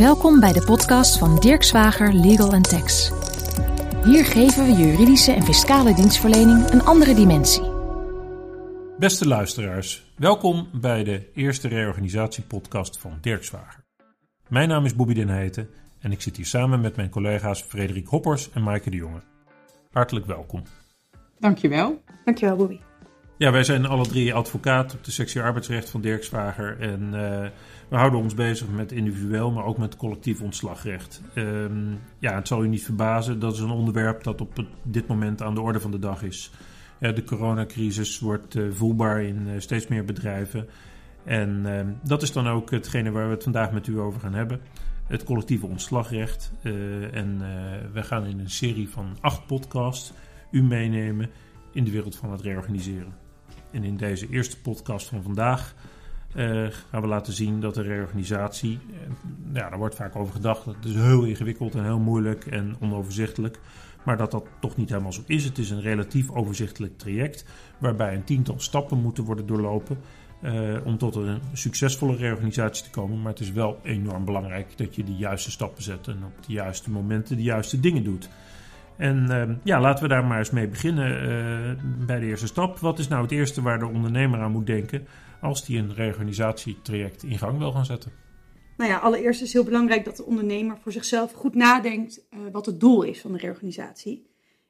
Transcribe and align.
Welkom 0.00 0.40
bij 0.40 0.52
de 0.52 0.64
podcast 0.64 1.18
van 1.18 1.38
Dirk 1.38 1.62
Zwager 1.62 2.14
Legal 2.14 2.60
Tax. 2.60 3.12
Hier 4.04 4.24
geven 4.24 4.64
we 4.64 4.72
juridische 4.72 5.32
en 5.32 5.42
fiscale 5.42 5.94
dienstverlening 5.94 6.70
een 6.70 6.82
andere 6.82 7.14
dimensie. 7.14 7.62
Beste 8.98 9.28
luisteraars, 9.28 10.12
welkom 10.16 10.68
bij 10.72 11.04
de 11.04 11.30
eerste 11.34 11.68
reorganisatiepodcast 11.68 12.98
van 12.98 13.18
Dirk 13.20 13.44
Zwager. 13.44 13.84
Mijn 14.48 14.68
naam 14.68 14.84
is 14.84 14.96
Bobby 14.96 15.14
Den 15.14 15.28
Heijten 15.28 15.68
en 15.98 16.12
ik 16.12 16.20
zit 16.20 16.36
hier 16.36 16.46
samen 16.46 16.80
met 16.80 16.96
mijn 16.96 17.10
collega's 17.10 17.62
Frederik 17.62 18.06
Hoppers 18.06 18.50
en 18.52 18.62
Maaike 18.62 18.90
de 18.90 18.96
Jonge. 18.96 19.20
Hartelijk 19.90 20.26
welkom. 20.26 20.62
Dankjewel. 21.38 22.02
Dankjewel, 22.24 22.56
Bobby. 22.56 22.80
Ja, 23.40 23.50
wij 23.50 23.64
zijn 23.64 23.86
alle 23.86 24.06
drie 24.06 24.34
advocaat 24.34 24.94
op 24.94 25.04
de 25.04 25.10
sectie 25.10 25.40
arbeidsrecht 25.40 25.90
van 25.90 26.00
Dirk 26.00 26.24
Zwager. 26.24 26.80
En 26.80 27.02
uh, 27.02 27.46
we 27.88 27.96
houden 27.96 28.20
ons 28.20 28.34
bezig 28.34 28.68
met 28.68 28.92
individueel, 28.92 29.50
maar 29.50 29.64
ook 29.64 29.78
met 29.78 29.96
collectief 29.96 30.40
ontslagrecht. 30.40 31.22
Um, 31.34 32.00
ja, 32.18 32.34
het 32.34 32.48
zal 32.48 32.64
u 32.64 32.68
niet 32.68 32.84
verbazen, 32.84 33.38
dat 33.38 33.54
is 33.54 33.58
een 33.58 33.70
onderwerp 33.70 34.22
dat 34.22 34.40
op 34.40 34.64
dit 34.82 35.06
moment 35.06 35.42
aan 35.42 35.54
de 35.54 35.60
orde 35.60 35.80
van 35.80 35.90
de 35.90 35.98
dag 35.98 36.22
is. 36.22 36.50
De 36.98 37.24
coronacrisis 37.24 38.18
wordt 38.18 38.54
uh, 38.54 38.72
voelbaar 38.72 39.22
in 39.22 39.62
steeds 39.62 39.86
meer 39.86 40.04
bedrijven. 40.04 40.68
En 41.24 41.60
ehm, 41.64 41.88
dat 42.04 42.22
is 42.22 42.32
dan 42.32 42.48
ook 42.48 42.70
hetgene 42.70 43.10
waar 43.10 43.26
we 43.26 43.34
het 43.34 43.42
vandaag 43.42 43.72
met 43.72 43.86
u 43.86 43.98
over 43.98 44.20
gaan 44.20 44.34
hebben. 44.34 44.60
Het 45.06 45.24
collectieve 45.24 45.66
ontslagrecht. 45.66 46.52
en 47.12 47.42
we 47.92 48.02
gaan 48.02 48.26
in 48.26 48.38
een 48.38 48.50
serie 48.50 48.88
van 48.88 49.16
acht 49.20 49.46
podcasts 49.46 50.12
u 50.50 50.62
meenemen 50.62 51.30
in 51.72 51.84
de 51.84 51.90
wereld 51.90 52.16
van 52.16 52.30
het 52.32 52.40
reorganiseren. 52.40 53.29
En 53.72 53.84
in 53.84 53.96
deze 53.96 54.28
eerste 54.28 54.60
podcast 54.60 55.08
van 55.08 55.22
vandaag 55.22 55.74
uh, 56.36 56.66
gaan 56.90 57.00
we 57.00 57.06
laten 57.06 57.32
zien 57.32 57.60
dat 57.60 57.74
de 57.74 57.82
reorganisatie, 57.82 58.78
uh, 58.90 58.96
ja, 59.52 59.68
daar 59.68 59.78
wordt 59.78 59.94
vaak 59.94 60.16
over 60.16 60.34
gedacht, 60.34 60.64
dat 60.64 60.74
is 60.84 60.94
heel 60.94 61.24
ingewikkeld 61.24 61.74
en 61.74 61.84
heel 61.84 61.98
moeilijk 61.98 62.46
en 62.46 62.76
onoverzichtelijk. 62.80 63.58
Maar 64.04 64.16
dat 64.16 64.30
dat 64.30 64.44
toch 64.60 64.76
niet 64.76 64.88
helemaal 64.88 65.12
zo 65.12 65.22
is. 65.26 65.44
Het 65.44 65.58
is 65.58 65.70
een 65.70 65.80
relatief 65.80 66.30
overzichtelijk 66.30 66.98
traject 66.98 67.44
waarbij 67.78 68.14
een 68.14 68.24
tiental 68.24 68.60
stappen 68.60 68.98
moeten 68.98 69.24
worden 69.24 69.46
doorlopen 69.46 69.98
uh, 70.42 70.86
om 70.86 70.98
tot 70.98 71.14
een 71.14 71.40
succesvolle 71.52 72.16
reorganisatie 72.16 72.84
te 72.84 72.90
komen. 72.90 73.22
Maar 73.22 73.32
het 73.32 73.40
is 73.40 73.52
wel 73.52 73.78
enorm 73.82 74.24
belangrijk 74.24 74.78
dat 74.78 74.94
je 74.94 75.04
de 75.04 75.16
juiste 75.16 75.50
stappen 75.50 75.82
zet 75.82 76.08
en 76.08 76.24
op 76.24 76.46
de 76.46 76.52
juiste 76.52 76.90
momenten 76.90 77.36
de 77.36 77.42
juiste 77.42 77.80
dingen 77.80 78.04
doet. 78.04 78.28
En 79.00 79.26
uh, 79.30 79.56
ja, 79.64 79.80
laten 79.80 80.02
we 80.02 80.08
daar 80.08 80.24
maar 80.24 80.38
eens 80.38 80.50
mee 80.50 80.68
beginnen 80.68 81.22
uh, 81.22 82.06
bij 82.06 82.18
de 82.18 82.26
eerste 82.26 82.46
stap. 82.46 82.78
Wat 82.78 82.98
is 82.98 83.08
nou 83.08 83.22
het 83.22 83.30
eerste 83.30 83.62
waar 83.62 83.78
de 83.78 83.86
ondernemer 83.86 84.40
aan 84.40 84.52
moet 84.52 84.66
denken 84.66 85.06
als 85.40 85.64
die 85.64 85.78
een 85.78 85.94
reorganisatietraject 85.94 87.22
in 87.22 87.38
gang 87.38 87.58
wil 87.58 87.72
gaan 87.72 87.84
zetten? 87.84 88.12
Nou 88.76 88.90
ja, 88.90 88.98
allereerst 88.98 89.42
is 89.42 89.52
heel 89.52 89.64
belangrijk 89.64 90.04
dat 90.04 90.16
de 90.16 90.24
ondernemer 90.24 90.78
voor 90.78 90.92
zichzelf 90.92 91.32
goed 91.32 91.54
nadenkt 91.54 92.20
uh, 92.30 92.40
wat 92.52 92.66
het 92.66 92.80
doel 92.80 93.02
is 93.02 93.20
van 93.20 93.32
de 93.32 93.38
reorganisatie. 93.38 94.26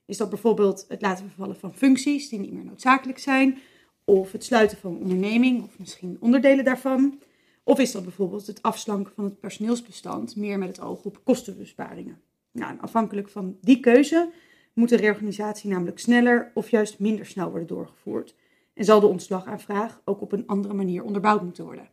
Is 0.07 0.17
dat 0.17 0.31
bijvoorbeeld 0.31 0.85
het 0.89 1.03
laten 1.03 1.27
vervallen 1.27 1.57
van 1.57 1.75
functies 1.75 2.29
die 2.29 2.39
niet 2.39 2.53
meer 2.53 2.65
noodzakelijk 2.65 3.19
zijn, 3.19 3.59
of 4.05 4.33
het 4.33 4.45
sluiten 4.45 4.79
van 4.79 4.93
een 4.93 5.01
onderneming, 5.01 5.63
of 5.63 5.79
misschien 5.79 6.17
onderdelen 6.21 6.65
daarvan? 6.65 7.19
Of 7.65 7.79
is 7.79 7.93
dat 7.93 8.03
bijvoorbeeld 8.03 8.47
het 8.47 8.63
afslanken 8.63 9.13
van 9.15 9.25
het 9.25 9.41
personeelsbestand, 9.41 10.37
meer 10.37 10.59
met 10.59 10.69
het 10.69 10.81
oog 10.81 11.03
op 11.03 11.21
kostenbesparingen? 11.25 12.21
Nou, 12.53 12.77
afhankelijk 12.81 13.29
van 13.29 13.57
die 13.61 13.81
keuze 13.81 14.33
moet 14.73 14.89
de 14.89 14.97
reorganisatie 14.97 15.71
namelijk 15.71 15.99
sneller 15.99 16.51
of 16.55 16.71
juist 16.71 16.99
minder 16.99 17.27
snel 17.27 17.51
worden 17.51 17.69
doorgevoerd. 17.69 18.35
En 18.75 18.85
zal 18.85 19.01
de 19.01 19.07
ontslagaanvraag 19.07 20.01
ook 20.05 20.21
op 20.21 20.33
een 20.33 20.47
andere 20.47 20.75
manier 20.75 21.03
onderbouwd 21.03 21.43
moeten 21.43 21.65
worden. 21.65 21.89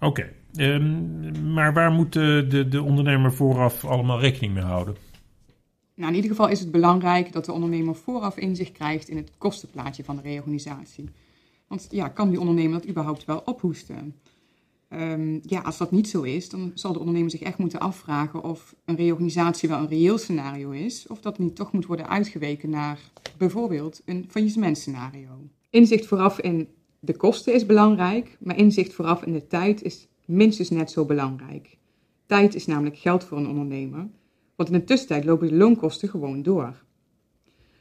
Oké, 0.00 0.30
okay. 0.52 0.74
um, 0.74 1.52
maar 1.52 1.72
waar 1.72 1.90
moet 1.90 2.12
de, 2.12 2.46
de, 2.48 2.68
de 2.68 2.82
ondernemer 2.82 3.32
vooraf 3.32 3.84
allemaal 3.84 4.20
rekening 4.20 4.54
mee 4.54 4.62
houden? 4.62 4.96
Nou, 5.94 6.08
in 6.08 6.14
ieder 6.14 6.30
geval 6.30 6.48
is 6.48 6.60
het 6.60 6.70
belangrijk 6.70 7.32
dat 7.32 7.44
de 7.44 7.52
ondernemer 7.52 7.94
vooraf 7.94 8.36
inzicht 8.36 8.72
krijgt 8.72 9.08
in 9.08 9.16
het 9.16 9.30
kostenplaatje 9.38 10.04
van 10.04 10.16
de 10.16 10.22
reorganisatie. 10.22 11.10
Want 11.68 11.86
ja, 11.90 12.08
kan 12.08 12.30
die 12.30 12.40
ondernemer 12.40 12.80
dat 12.80 12.88
überhaupt 12.88 13.24
wel 13.24 13.38
ophoesten? 13.38 14.14
Um, 14.90 15.40
ja, 15.42 15.60
als 15.60 15.78
dat 15.78 15.90
niet 15.90 16.08
zo 16.08 16.22
is, 16.22 16.48
dan 16.48 16.70
zal 16.74 16.92
de 16.92 16.98
ondernemer 16.98 17.30
zich 17.30 17.40
echt 17.40 17.58
moeten 17.58 17.80
afvragen 17.80 18.42
of 18.42 18.74
een 18.84 18.96
reorganisatie 18.96 19.68
wel 19.68 19.78
een 19.78 19.88
reëel 19.88 20.18
scenario 20.18 20.70
is, 20.70 21.06
of 21.06 21.20
dat 21.20 21.38
niet 21.38 21.56
toch 21.56 21.72
moet 21.72 21.86
worden 21.86 22.08
uitgeweken 22.08 22.70
naar 22.70 23.10
bijvoorbeeld 23.38 24.02
een 24.04 24.24
faillissementscenario. 24.28 25.28
Inzicht 25.70 26.06
vooraf 26.06 26.40
in 26.40 26.68
de 27.00 27.16
kosten 27.16 27.54
is 27.54 27.66
belangrijk, 27.66 28.36
maar 28.40 28.56
inzicht 28.56 28.92
vooraf 28.92 29.24
in 29.24 29.32
de 29.32 29.46
tijd 29.46 29.82
is 29.82 30.08
minstens 30.24 30.70
net 30.70 30.90
zo 30.90 31.04
belangrijk. 31.04 31.76
Tijd 32.26 32.54
is 32.54 32.66
namelijk 32.66 32.98
geld 32.98 33.24
voor 33.24 33.38
een 33.38 33.48
ondernemer, 33.48 34.08
want 34.56 34.68
in 34.68 34.78
de 34.78 34.84
tussentijd 34.84 35.24
lopen 35.24 35.48
de 35.48 35.54
loonkosten 35.54 36.08
gewoon 36.08 36.42
door. 36.42 36.82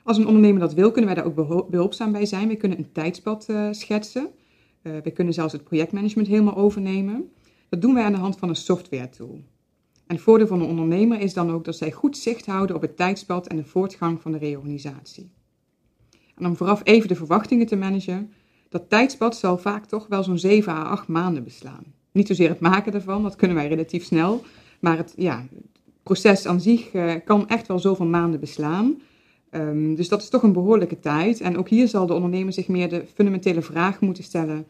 Als 0.04 0.18
een 0.18 0.28
ondernemer 0.28 0.60
dat 0.60 0.74
wil, 0.74 0.92
kunnen 0.92 1.16
wij 1.16 1.24
daar 1.24 1.34
ook 1.34 1.70
behulpzaam 1.70 2.12
bij 2.12 2.26
zijn. 2.26 2.48
We 2.48 2.56
kunnen 2.56 2.78
een 2.78 2.92
tijdspad 2.92 3.48
uh, 3.50 3.68
schetsen 3.72 4.30
uh, 4.84 4.94
we 5.04 5.12
kunnen 5.12 5.34
zelfs 5.34 5.54
het 5.54 5.64
projectmanagement 5.64 6.28
helemaal 6.28 6.56
overnemen. 6.56 7.32
Dat 7.70 7.82
doen 7.82 7.94
wij 7.94 8.04
aan 8.04 8.12
de 8.12 8.18
hand 8.18 8.38
van 8.38 8.50
een 8.50 8.56
software 8.56 9.10
tool. 9.10 9.42
En 10.08 10.16
het 10.16 10.22
voordeel 10.22 10.48
van 10.48 10.62
een 10.62 10.70
ondernemer 10.70 11.20
is 11.20 11.34
dan 11.34 11.52
ook 11.52 11.66
dat 11.66 11.76
zij 11.76 11.92
goed 11.92 12.18
zicht 12.18 12.46
houden 12.46 12.76
op 12.76 12.82
het 12.82 12.98
tijdspad 12.98 13.48
en 13.48 13.56
de 13.56 13.64
voortgang 13.64 14.22
van 14.22 14.32
de 14.32 14.38
reorganisatie. 14.38 15.32
En 16.36 16.46
om 16.46 16.56
vooraf 16.56 16.82
even 16.84 17.08
de 17.08 17.16
verwachtingen 17.16 17.66
te 17.66 17.76
managen, 17.76 18.32
dat 18.70 18.90
tijdspad 18.90 19.38
zal 19.38 19.58
vaak 19.58 19.86
toch 19.86 20.08
wel 20.08 20.24
zo'n 20.24 20.40
7 20.40 20.74
à 20.74 20.84
8 20.84 21.08
maanden 21.08 21.44
beslaan. 21.44 21.84
Niet 22.12 22.28
zozeer 22.28 22.50
het 22.50 22.60
maken 22.60 22.92
daarvan, 22.92 23.24
dat 23.24 23.36
kunnen 23.36 23.58
wij 23.58 23.68
relatief 23.68 24.04
snel, 24.04 24.44
maar 24.80 24.98
het 24.98 25.14
ja, 25.18 25.46
proces 26.04 26.46
aan 26.46 26.62
zich 26.62 26.94
uh, 26.94 27.14
kan 27.26 27.48
echt 27.48 27.68
wel 27.68 27.80
zoveel 27.80 28.06
maanden 28.06 28.40
beslaan. 28.40 29.02
Um, 29.56 29.96
dus 29.96 30.10
dat 30.10 30.22
is 30.22 30.30
toch 30.30 30.44
een 30.44 30.54
behoorlijke 30.54 31.00
tijd. 31.00 31.42
En 31.42 31.58
ook 31.58 31.70
hier 31.70 31.88
zal 31.88 32.06
de 32.06 32.14
ondernemer 32.14 32.54
zich 32.54 32.68
meer 32.68 32.90
de 32.90 33.06
fundamentele 33.14 33.62
vraag 33.62 34.00
moeten 34.00 34.24
stellen: 34.24 34.66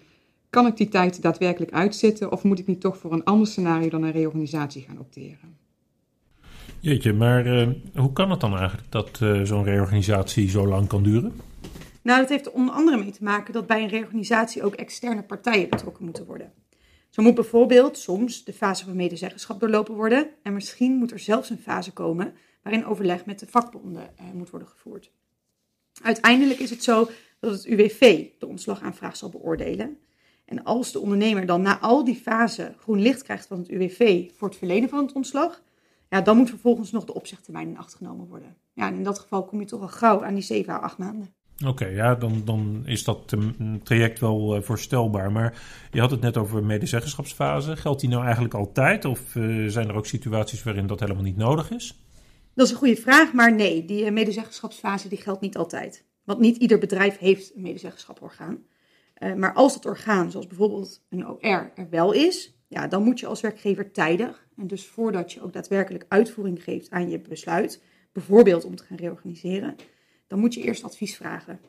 kan 0.49 0.67
ik 0.67 0.77
die 0.77 0.87
tijd 0.87 1.21
daadwerkelijk 1.21 1.71
uitzitten 1.71 2.31
of 2.31 2.43
moet 2.43 2.59
ik 2.59 2.67
niet 2.67 2.81
toch 2.81 2.97
voor 2.97 3.13
een 3.13 3.23
ander 3.23 3.47
scenario 3.47 3.89
dan 3.89 4.03
een 4.03 4.11
reorganisatie 4.11 4.81
gaan 4.81 4.99
opteren? 4.99 5.57
Jeetje, 6.79 7.13
maar 7.13 7.47
uh, 7.47 7.67
hoe 7.95 8.13
kan 8.13 8.29
het 8.29 8.39
dan 8.39 8.57
eigenlijk 8.57 8.91
dat 8.91 9.19
uh, 9.23 9.41
zo'n 9.41 9.63
reorganisatie 9.63 10.49
zo 10.49 10.67
lang 10.67 10.87
kan 10.87 11.03
duren? 11.03 11.33
Nou, 12.01 12.19
dat 12.19 12.29
heeft 12.29 12.45
er 12.45 12.51
onder 12.51 12.75
andere 12.75 12.97
mee 12.97 13.11
te 13.11 13.23
maken 13.23 13.53
dat 13.53 13.67
bij 13.67 13.81
een 13.81 13.89
reorganisatie 13.89 14.63
ook 14.63 14.73
externe 14.73 15.23
partijen 15.23 15.69
betrokken 15.69 16.05
moeten 16.05 16.25
worden. 16.25 16.51
Zo 17.09 17.21
moet 17.21 17.35
bijvoorbeeld 17.35 17.97
soms 17.97 18.43
de 18.43 18.53
fase 18.53 18.85
van 18.85 18.95
medezeggenschap 18.95 19.59
doorlopen 19.59 19.95
worden 19.95 20.27
en 20.43 20.53
misschien 20.53 20.95
moet 20.95 21.11
er 21.11 21.19
zelfs 21.19 21.49
een 21.49 21.57
fase 21.57 21.91
komen 21.91 22.33
waarin 22.63 22.85
overleg 22.85 23.25
met 23.25 23.39
de 23.39 23.47
vakbonden 23.49 24.09
uh, 24.21 24.31
moet 24.33 24.49
worden 24.49 24.67
gevoerd. 24.67 25.11
Uiteindelijk 26.01 26.59
is 26.59 26.69
het 26.69 26.83
zo 26.83 27.09
dat 27.39 27.51
het 27.51 27.65
UWV 27.65 28.25
de 28.39 28.47
ontslagaanvraag 28.47 29.15
zal 29.17 29.29
beoordelen. 29.29 29.97
En 30.45 30.63
als 30.63 30.91
de 30.91 30.99
ondernemer 30.99 31.45
dan 31.45 31.61
na 31.61 31.79
al 31.79 32.03
die 32.03 32.15
fasen 32.15 32.75
groen 32.79 33.01
licht 33.01 33.23
krijgt 33.23 33.47
van 33.47 33.57
het 33.57 33.69
UWV 33.69 34.29
voor 34.35 34.47
het 34.47 34.57
verlenen 34.57 34.89
van 34.89 35.05
het 35.05 35.13
ontslag, 35.13 35.61
ja, 36.09 36.21
dan 36.21 36.37
moet 36.37 36.49
vervolgens 36.49 36.91
nog 36.91 37.05
de 37.05 37.13
opzegtermijn 37.13 37.67
in 37.67 37.77
acht 37.77 37.95
genomen 37.95 38.27
worden. 38.27 38.55
Ja, 38.73 38.89
in 38.89 39.03
dat 39.03 39.19
geval 39.19 39.45
kom 39.45 39.59
je 39.59 39.65
toch 39.65 39.81
al 39.81 39.87
gauw 39.87 40.23
aan 40.23 40.33
die 40.33 40.43
7 40.43 40.73
à 40.73 40.77
8 40.77 40.97
maanden. 40.97 41.33
Oké, 41.65 41.85
ja, 41.85 42.15
dan, 42.15 42.41
dan 42.45 42.81
is 42.85 43.03
dat 43.03 43.35
traject 43.83 44.19
wel 44.19 44.55
uh, 44.55 44.61
voorstelbaar. 44.61 45.31
Maar 45.31 45.61
je 45.91 45.99
had 45.99 46.11
het 46.11 46.21
net 46.21 46.37
over 46.37 46.63
medezeggenschapsfase. 46.63 47.75
Geldt 47.75 48.01
die 48.01 48.09
nou 48.09 48.23
eigenlijk 48.23 48.53
altijd? 48.53 49.05
Of 49.05 49.35
uh, 49.35 49.69
zijn 49.69 49.89
er 49.89 49.95
ook 49.95 50.05
situaties 50.05 50.63
waarin 50.63 50.87
dat 50.87 50.99
helemaal 50.99 51.23
niet 51.23 51.37
nodig 51.37 51.71
is? 51.71 52.02
Dat 52.55 52.65
is 52.65 52.71
een 52.71 52.77
goede 52.77 52.95
vraag, 52.95 53.33
maar 53.33 53.53
nee, 53.53 53.85
die 53.85 54.11
medezeggenschapsfase 54.11 55.07
die 55.07 55.21
geldt 55.21 55.41
niet 55.41 55.57
altijd. 55.57 56.05
Want 56.23 56.39
niet 56.39 56.57
ieder 56.57 56.77
bedrijf 56.77 57.17
heeft 57.17 57.55
een 57.55 57.61
medezeggenschapsorgaan. 57.61 58.63
Uh, 59.19 59.33
maar 59.33 59.53
als 59.53 59.73
dat 59.73 59.85
orgaan, 59.85 60.31
zoals 60.31 60.47
bijvoorbeeld 60.47 61.01
een 61.09 61.27
OR, 61.27 61.71
er 61.75 61.89
wel 61.89 62.11
is, 62.11 62.57
ja, 62.67 62.87
dan 62.87 63.03
moet 63.03 63.19
je 63.19 63.25
als 63.25 63.41
werkgever 63.41 63.91
tijdig, 63.91 64.47
en 64.57 64.67
dus 64.67 64.85
voordat 64.85 65.31
je 65.31 65.41
ook 65.41 65.53
daadwerkelijk 65.53 66.05
uitvoering 66.07 66.63
geeft 66.63 66.89
aan 66.89 67.09
je 67.09 67.19
besluit, 67.19 67.81
bijvoorbeeld 68.11 68.65
om 68.65 68.75
te 68.75 68.83
gaan 68.83 68.97
reorganiseren, 68.97 69.75
dan 70.27 70.39
moet 70.39 70.53
je 70.53 70.61
eerst 70.61 70.83
advies 70.83 71.15
vragen. 71.15 71.59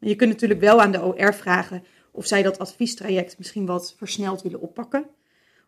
En 0.00 0.08
je 0.08 0.16
kunt 0.16 0.30
natuurlijk 0.30 0.60
wel 0.60 0.80
aan 0.80 0.92
de 0.92 1.02
OR 1.02 1.34
vragen 1.34 1.84
of 2.10 2.26
zij 2.26 2.42
dat 2.42 2.58
adviestraject 2.58 3.38
misschien 3.38 3.66
wat 3.66 3.94
versneld 3.96 4.42
willen 4.42 4.60
oppakken. 4.60 5.06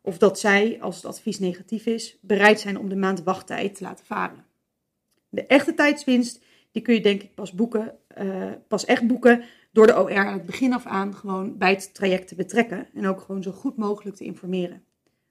Of 0.01 0.19
dat 0.19 0.39
zij, 0.39 0.79
als 0.81 0.97
het 0.97 1.05
advies 1.05 1.39
negatief 1.39 1.87
is, 1.87 2.19
bereid 2.21 2.61
zijn 2.61 2.79
om 2.79 2.89
de 2.89 2.97
maand 2.97 3.23
wachttijd 3.23 3.75
te 3.75 3.83
laten 3.83 4.07
varen. 4.07 4.44
De 5.35 5.47
echte 5.47 5.75
tijdswinst, 5.75 6.45
die 6.73 6.83
kun 6.83 6.95
je 6.95 7.01
denk 7.01 7.23
ik 7.23 7.35
pas 7.35 7.53
boeken, 7.53 7.95
uh, 8.19 8.53
pas 8.69 8.85
echt 8.85 9.07
boeken 9.07 9.45
door 9.73 9.87
de 9.87 9.99
OR 10.01 10.27
aan 10.27 10.33
het 10.33 10.47
begin 10.47 10.73
af 10.73 10.87
aan 10.87 11.15
gewoon 11.15 11.59
bij 11.59 11.71
het 11.71 11.95
traject 11.95 12.29
te 12.29 12.35
betrekken 12.35 12.87
en 12.95 13.07
ook 13.07 13.21
gewoon 13.21 13.43
zo 13.43 13.51
goed 13.51 13.77
mogelijk 13.77 14.17
te 14.17 14.25
informeren. 14.25 14.85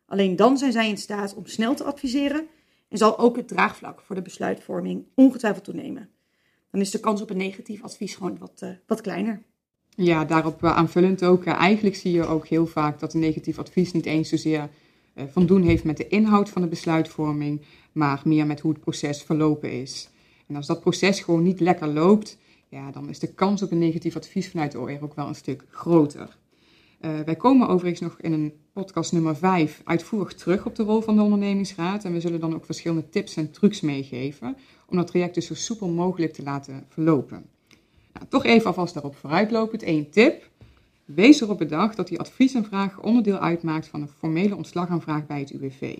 Alleen 0.05 0.35
dan 0.35 0.57
zijn 0.57 0.71
zij 0.71 0.89
in 0.89 0.97
staat 0.97 1.35
om 1.35 1.45
snel 1.45 1.75
te 1.75 1.83
adviseren 1.83 2.47
en 2.89 2.97
zal 2.97 3.19
ook 3.19 3.35
het 3.35 3.47
draagvlak 3.47 4.01
voor 4.01 4.15
de 4.15 4.21
besluitvorming 4.21 5.05
ongetwijfeld 5.15 5.63
toenemen. 5.63 6.09
Dan 6.71 6.81
is 6.81 6.91
de 6.91 6.99
kans 6.99 7.21
op 7.21 7.29
een 7.29 7.37
negatief 7.37 7.83
advies 7.83 8.15
gewoon 8.15 8.37
wat, 8.37 8.61
uh, 8.63 8.69
wat 8.87 9.01
kleiner. 9.01 9.41
Ja, 9.89 10.25
daarop 10.25 10.63
aanvullend 10.63 11.23
ook. 11.23 11.45
eigenlijk 11.45 11.95
zie 11.95 12.11
je 12.11 12.25
ook 12.25 12.47
heel 12.47 12.65
vaak 12.65 12.99
dat 12.99 13.13
een 13.13 13.19
negatief 13.19 13.59
advies 13.59 13.91
niet 13.91 14.05
eens 14.05 14.29
zozeer 14.29 14.69
van 15.15 15.45
doen 15.45 15.61
heeft 15.61 15.83
met 15.83 15.97
de 15.97 16.07
inhoud 16.07 16.49
van 16.49 16.61
de 16.61 16.67
besluitvorming, 16.67 17.61
maar 17.91 18.21
meer 18.25 18.45
met 18.45 18.59
hoe 18.59 18.71
het 18.71 18.81
proces 18.81 19.21
verlopen 19.21 19.71
is. 19.71 20.09
En 20.47 20.55
als 20.55 20.67
dat 20.67 20.81
proces 20.81 21.19
gewoon 21.19 21.43
niet 21.43 21.59
lekker 21.59 21.87
loopt, 21.87 22.37
ja, 22.69 22.91
dan 22.91 23.09
is 23.09 23.19
de 23.19 23.33
kans 23.33 23.61
op 23.61 23.71
een 23.71 23.77
negatief 23.77 24.15
advies 24.15 24.49
vanuit 24.49 24.71
de 24.71 24.79
OR 24.79 24.97
ook 25.01 25.15
wel 25.15 25.27
een 25.27 25.35
stuk 25.35 25.65
groter. 25.69 26.37
Uh, 27.01 27.19
wij 27.19 27.35
komen 27.35 27.67
overigens 27.67 27.99
nog 27.99 28.21
in 28.21 28.33
een 28.33 28.53
podcast 28.73 29.11
nummer 29.11 29.35
5 29.35 29.81
uitvoerig 29.83 30.33
terug 30.33 30.65
op 30.65 30.75
de 30.75 30.83
rol 30.83 31.01
van 31.01 31.15
de 31.15 31.21
ondernemingsraad. 31.21 32.03
En 32.03 32.13
we 32.13 32.19
zullen 32.19 32.39
dan 32.39 32.55
ook 32.55 32.65
verschillende 32.65 33.09
tips 33.09 33.35
en 33.35 33.51
trucs 33.51 33.81
meegeven 33.81 34.57
om 34.87 34.97
dat 34.97 35.07
traject 35.07 35.35
dus 35.35 35.45
zo 35.45 35.53
soepel 35.53 35.89
mogelijk 35.89 36.33
te 36.33 36.43
laten 36.43 36.85
verlopen. 36.89 37.45
Nou, 38.13 38.25
toch 38.29 38.45
even 38.45 38.65
alvast 38.65 38.93
daarop 38.93 39.15
vooruitlopend. 39.15 39.83
één 39.83 40.09
tip. 40.09 40.49
Wees 41.15 41.41
erop 41.41 41.57
bedacht 41.57 41.95
dat 41.95 42.07
die 42.07 42.19
adviesaanvraag 42.19 42.99
onderdeel 42.99 43.39
uitmaakt 43.39 43.87
van 43.87 44.01
een 44.01 44.07
formele 44.07 44.55
ontslagaanvraag 44.55 45.25
bij 45.25 45.39
het 45.39 45.49
UWV. 45.49 45.97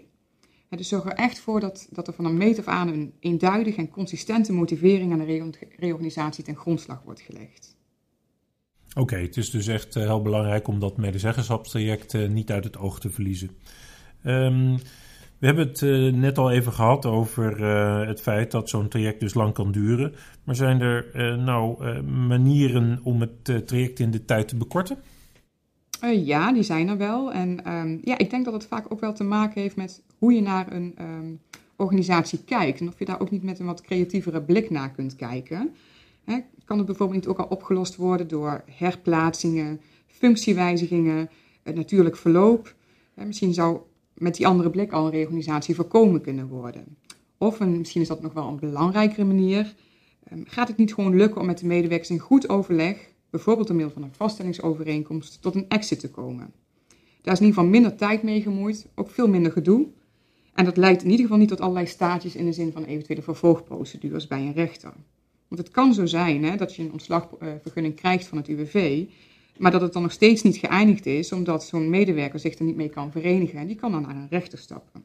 dus 0.69 0.88
zorg 0.88 1.06
er 1.06 1.12
echt 1.12 1.39
voor 1.39 1.60
dat, 1.60 1.88
dat 1.92 2.07
er 2.07 2.13
van 2.13 2.25
een 2.25 2.38
meet 2.38 2.60
af 2.60 2.68
aan 2.68 2.88
een 2.88 3.13
eenduidige 3.19 3.77
en 3.77 3.89
consistente 3.89 4.54
motivering 4.54 5.12
aan 5.12 5.19
de 5.19 5.51
reorganisatie 5.77 6.44
ten 6.44 6.56
grondslag 6.56 7.01
wordt 7.04 7.21
gelegd. 7.21 7.77
Oké, 8.95 9.15
het 9.15 9.38
is 9.38 9.50
dus 9.50 9.68
echt 9.68 9.95
eh, 9.95 10.04
heel 10.04 10.21
belangrijk 10.21 10.68
om 10.68 10.80
dat 10.80 10.98
medezeggenschapstraject 10.98 12.13
uh, 12.13 12.30
niet 12.30 12.51
uit 12.51 12.63
het 12.63 12.77
oog 12.77 13.00
te 13.00 13.09
verliezen. 13.09 13.50
Um, 14.25 14.77
we 15.44 15.50
hebben 15.50 15.68
het 15.68 15.81
uh, 15.81 16.13
net 16.13 16.38
al 16.38 16.51
even 16.51 16.74
gehad 16.74 17.06
over 17.06 17.60
uh, 17.60 18.07
het 18.07 18.22
feit 18.22 18.51
dat 18.51 18.69
zo'n 18.69 18.88
traject 18.88 19.19
dus 19.19 19.34
lang 19.34 19.54
kan 19.54 19.72
duren. 19.72 20.16
Maar 20.44 20.56
zijn 20.56 20.81
er 20.81 21.12
uh, 21.16 21.44
nou 21.44 22.01
manieren 22.04 23.00
om 23.04 23.22
het 23.22 23.68
traject 23.68 24.00
in 24.00 24.12
de 24.12 24.25
tijd 24.25 24.48
te 24.48 24.56
bekorten? 24.56 24.98
ja, 26.01 26.54
die 26.54 26.63
zijn 26.63 26.88
er 26.88 26.98
wel. 26.98 27.31
En 27.31 27.72
um, 27.74 28.00
ja, 28.04 28.18
ik 28.18 28.30
denk 28.30 28.45
dat 28.45 28.54
het 28.54 28.68
vaak 28.68 28.86
ook 28.90 29.00
wel 29.00 29.13
te 29.13 29.24
maken 29.24 29.62
heeft 29.62 29.75
met 29.75 30.01
hoe 30.18 30.34
je 30.34 30.42
naar 30.42 30.72
een 30.72 30.95
um, 31.01 31.40
organisatie 31.75 32.44
kijkt. 32.45 32.80
En 32.80 32.88
of 32.88 33.00
je 33.00 33.06
daar 33.06 33.19
ook 33.19 33.31
niet 33.31 33.44
met 33.44 33.60
een 33.60 33.66
wat 33.66 33.81
creatievere 33.81 34.42
blik 34.42 34.69
naar 34.69 34.92
kunt 34.92 35.16
kijken. 35.16 35.74
Hè, 36.24 36.40
kan 36.66 36.78
het 36.78 36.86
bijvoorbeeld 36.86 37.19
niet 37.19 37.30
ook 37.30 37.40
al 37.40 37.45
opgelost 37.45 37.95
worden 37.95 38.28
door 38.28 38.63
herplaatsingen, 38.72 39.81
functiewijzigingen, 40.07 41.30
het 41.63 41.75
natuurlijk 41.75 42.18
verloop? 42.18 42.75
misschien 43.16 43.54
zou 43.54 43.80
met 44.13 44.36
die 44.36 44.48
andere 44.48 44.69
blik 44.69 44.92
al 44.92 45.06
een 45.06 45.12
reorganisatie 45.12 45.75
voorkomen 45.75 46.21
kunnen 46.21 46.48
worden. 46.48 46.98
Of 47.38 47.60
een, 47.60 47.77
misschien 47.77 48.01
is 48.01 48.07
dat 48.07 48.21
nog 48.21 48.33
wel 48.33 48.48
een 48.48 48.60
belangrijkere 48.60 49.24
manier. 49.24 49.74
Ehm, 50.24 50.42
gaat 50.45 50.68
het 50.68 50.77
niet 50.77 50.94
gewoon 50.94 51.15
lukken 51.15 51.42
om 51.42 51.48
met 51.48 51.57
de 51.57 51.65
medewerkers 51.65 52.10
in 52.10 52.19
goed 52.19 52.50
overleg, 52.50 53.10
bijvoorbeeld 53.30 53.68
door 53.68 53.75
middel 53.75 53.94
van 53.94 54.04
een 54.04 54.13
vaststellingsovereenkomst, 54.13 55.42
tot 55.42 55.56
een 55.56 55.69
exit 55.69 56.00
te 56.00 56.10
komen? 56.10 56.54
Daar 57.21 57.33
is 57.33 57.39
in 57.39 57.45
ieder 57.45 57.60
geval 57.60 57.80
minder 57.80 57.95
tijd 57.95 58.24
mee 58.24 58.42
gemoeid, 58.42 58.88
ook 58.95 59.10
veel 59.10 59.27
minder 59.27 59.51
gedoe. 59.51 59.88
En 60.54 60.66
dat 60.66 60.77
leidt 60.77 61.04
in 61.04 61.09
ieder 61.09 61.25
geval 61.25 61.39
niet 61.39 61.50
tot 61.50 61.62
allerlei 61.62 61.88
staatjes 61.88 62.36
in 62.36 62.45
de 62.45 62.54
zin 62.54 62.71
van 62.71 62.83
eventuele 62.83 63.21
vervolgprocedures 63.21 64.27
bij 64.27 64.39
een 64.39 64.54
rechter. 64.54 64.94
Want 65.48 65.62
het 65.62 65.71
kan 65.71 65.94
zo 65.94 66.06
zijn 66.06 66.44
hè, 66.44 66.56
dat 66.56 66.75
je 66.75 66.83
een 66.83 66.92
ontslagvergunning 66.92 67.95
krijgt 67.95 68.27
van 68.27 68.38
het 68.38 68.48
UWV, 68.48 69.06
maar 69.58 69.72
dat 69.72 69.82
het 69.82 69.94
dan 69.94 70.02
nog 70.02 70.12
steeds 70.12 70.42
niet 70.42 70.58
geëindigd 70.58 71.06
is, 71.06 71.32
omdat 71.32 71.66
zo'n 71.66 71.90
medewerker 71.90 72.40
zich 72.40 72.58
er 72.60 72.66
niet 72.66 72.76
mee 72.76 72.90
kan 72.90 73.12
verenigen 73.12 73.60
en 73.60 73.68
die 73.68 73.76
kan 73.76 73.92
dan 73.92 74.02
naar 74.02 74.16
een 74.16 74.28
rechter 74.30 74.58
stappen. 74.58 75.04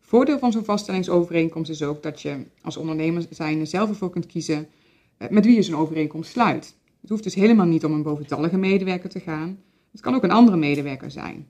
Voordeel 0.00 0.38
van 0.38 0.52
zo'n 0.52 0.64
vaststellingsovereenkomst 0.64 1.70
is 1.70 1.82
ook 1.82 2.02
dat 2.02 2.22
je 2.22 2.44
als 2.62 2.76
ondernemer 2.76 3.26
zijn 3.30 3.66
zelf 3.66 3.88
ervoor 3.88 4.10
kunt 4.10 4.26
kiezen 4.26 4.68
eh, 5.16 5.28
met 5.28 5.44
wie 5.44 5.54
je 5.54 5.62
zo'n 5.62 5.80
overeenkomst 5.80 6.30
sluit. 6.30 6.76
Het 7.00 7.10
hoeft 7.10 7.22
dus 7.22 7.34
helemaal 7.34 7.66
niet 7.66 7.84
om 7.84 7.92
een 7.92 8.02
boventallige 8.02 8.56
medewerker 8.56 9.08
te 9.08 9.20
gaan. 9.20 9.58
Het 9.92 10.00
kan 10.00 10.14
ook 10.14 10.22
een 10.22 10.30
andere 10.30 10.56
medewerker 10.56 11.10
zijn. 11.10 11.48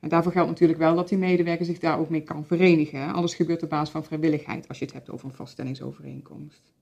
En 0.00 0.08
daarvoor 0.08 0.32
geldt 0.32 0.48
natuurlijk 0.48 0.78
wel 0.78 0.94
dat 0.94 1.08
die 1.08 1.18
medewerker 1.18 1.64
zich 1.64 1.78
daar 1.78 1.98
ook 1.98 2.08
mee 2.08 2.22
kan 2.22 2.46
verenigen. 2.46 3.12
Alles 3.12 3.34
gebeurt 3.34 3.62
op 3.62 3.68
basis 3.68 3.90
van 3.90 4.04
vrijwilligheid 4.04 4.68
als 4.68 4.78
je 4.78 4.84
het 4.84 4.94
hebt 4.94 5.10
over 5.10 5.28
een 5.28 5.34
vaststellingsovereenkomst. 5.34 6.72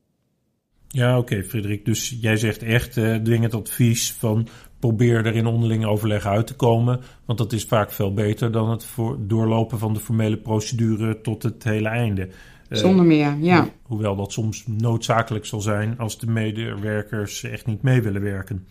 Ja, 0.93 1.19
oké, 1.19 1.33
okay, 1.33 1.45
Frederik. 1.45 1.85
Dus 1.85 2.17
jij 2.21 2.37
zegt 2.37 2.63
echt 2.63 2.97
uh, 2.97 3.17
dwingend 3.17 3.55
advies 3.55 4.13
van 4.13 4.49
probeer 4.79 5.27
er 5.27 5.35
in 5.35 5.47
onderling 5.47 5.85
overleg 5.85 6.27
uit 6.27 6.47
te 6.47 6.55
komen. 6.55 7.01
Want 7.25 7.39
dat 7.39 7.53
is 7.53 7.65
vaak 7.65 7.93
veel 7.93 8.15
beter 8.15 8.53
dan 8.53 8.71
het 8.71 8.85
voor 8.85 9.17
doorlopen 9.21 9.79
van 9.79 9.95
de 9.95 10.01
formele 10.01 10.37
procedure 10.37 11.21
tot 11.21 11.43
het 11.43 11.65
hele 11.65 11.89
einde. 11.89 12.29
Uh, 12.69 12.79
Zonder 12.79 13.05
meer, 13.05 13.37
ja. 13.41 13.69
hoewel 13.83 14.17
dat 14.17 14.33
soms 14.33 14.67
noodzakelijk 14.67 15.45
zal 15.45 15.61
zijn 15.61 15.99
als 15.99 16.19
de 16.19 16.27
medewerkers 16.27 17.43
echt 17.43 17.67
niet 17.67 17.83
mee 17.83 18.03
willen 18.03 18.23
werken. 18.23 18.67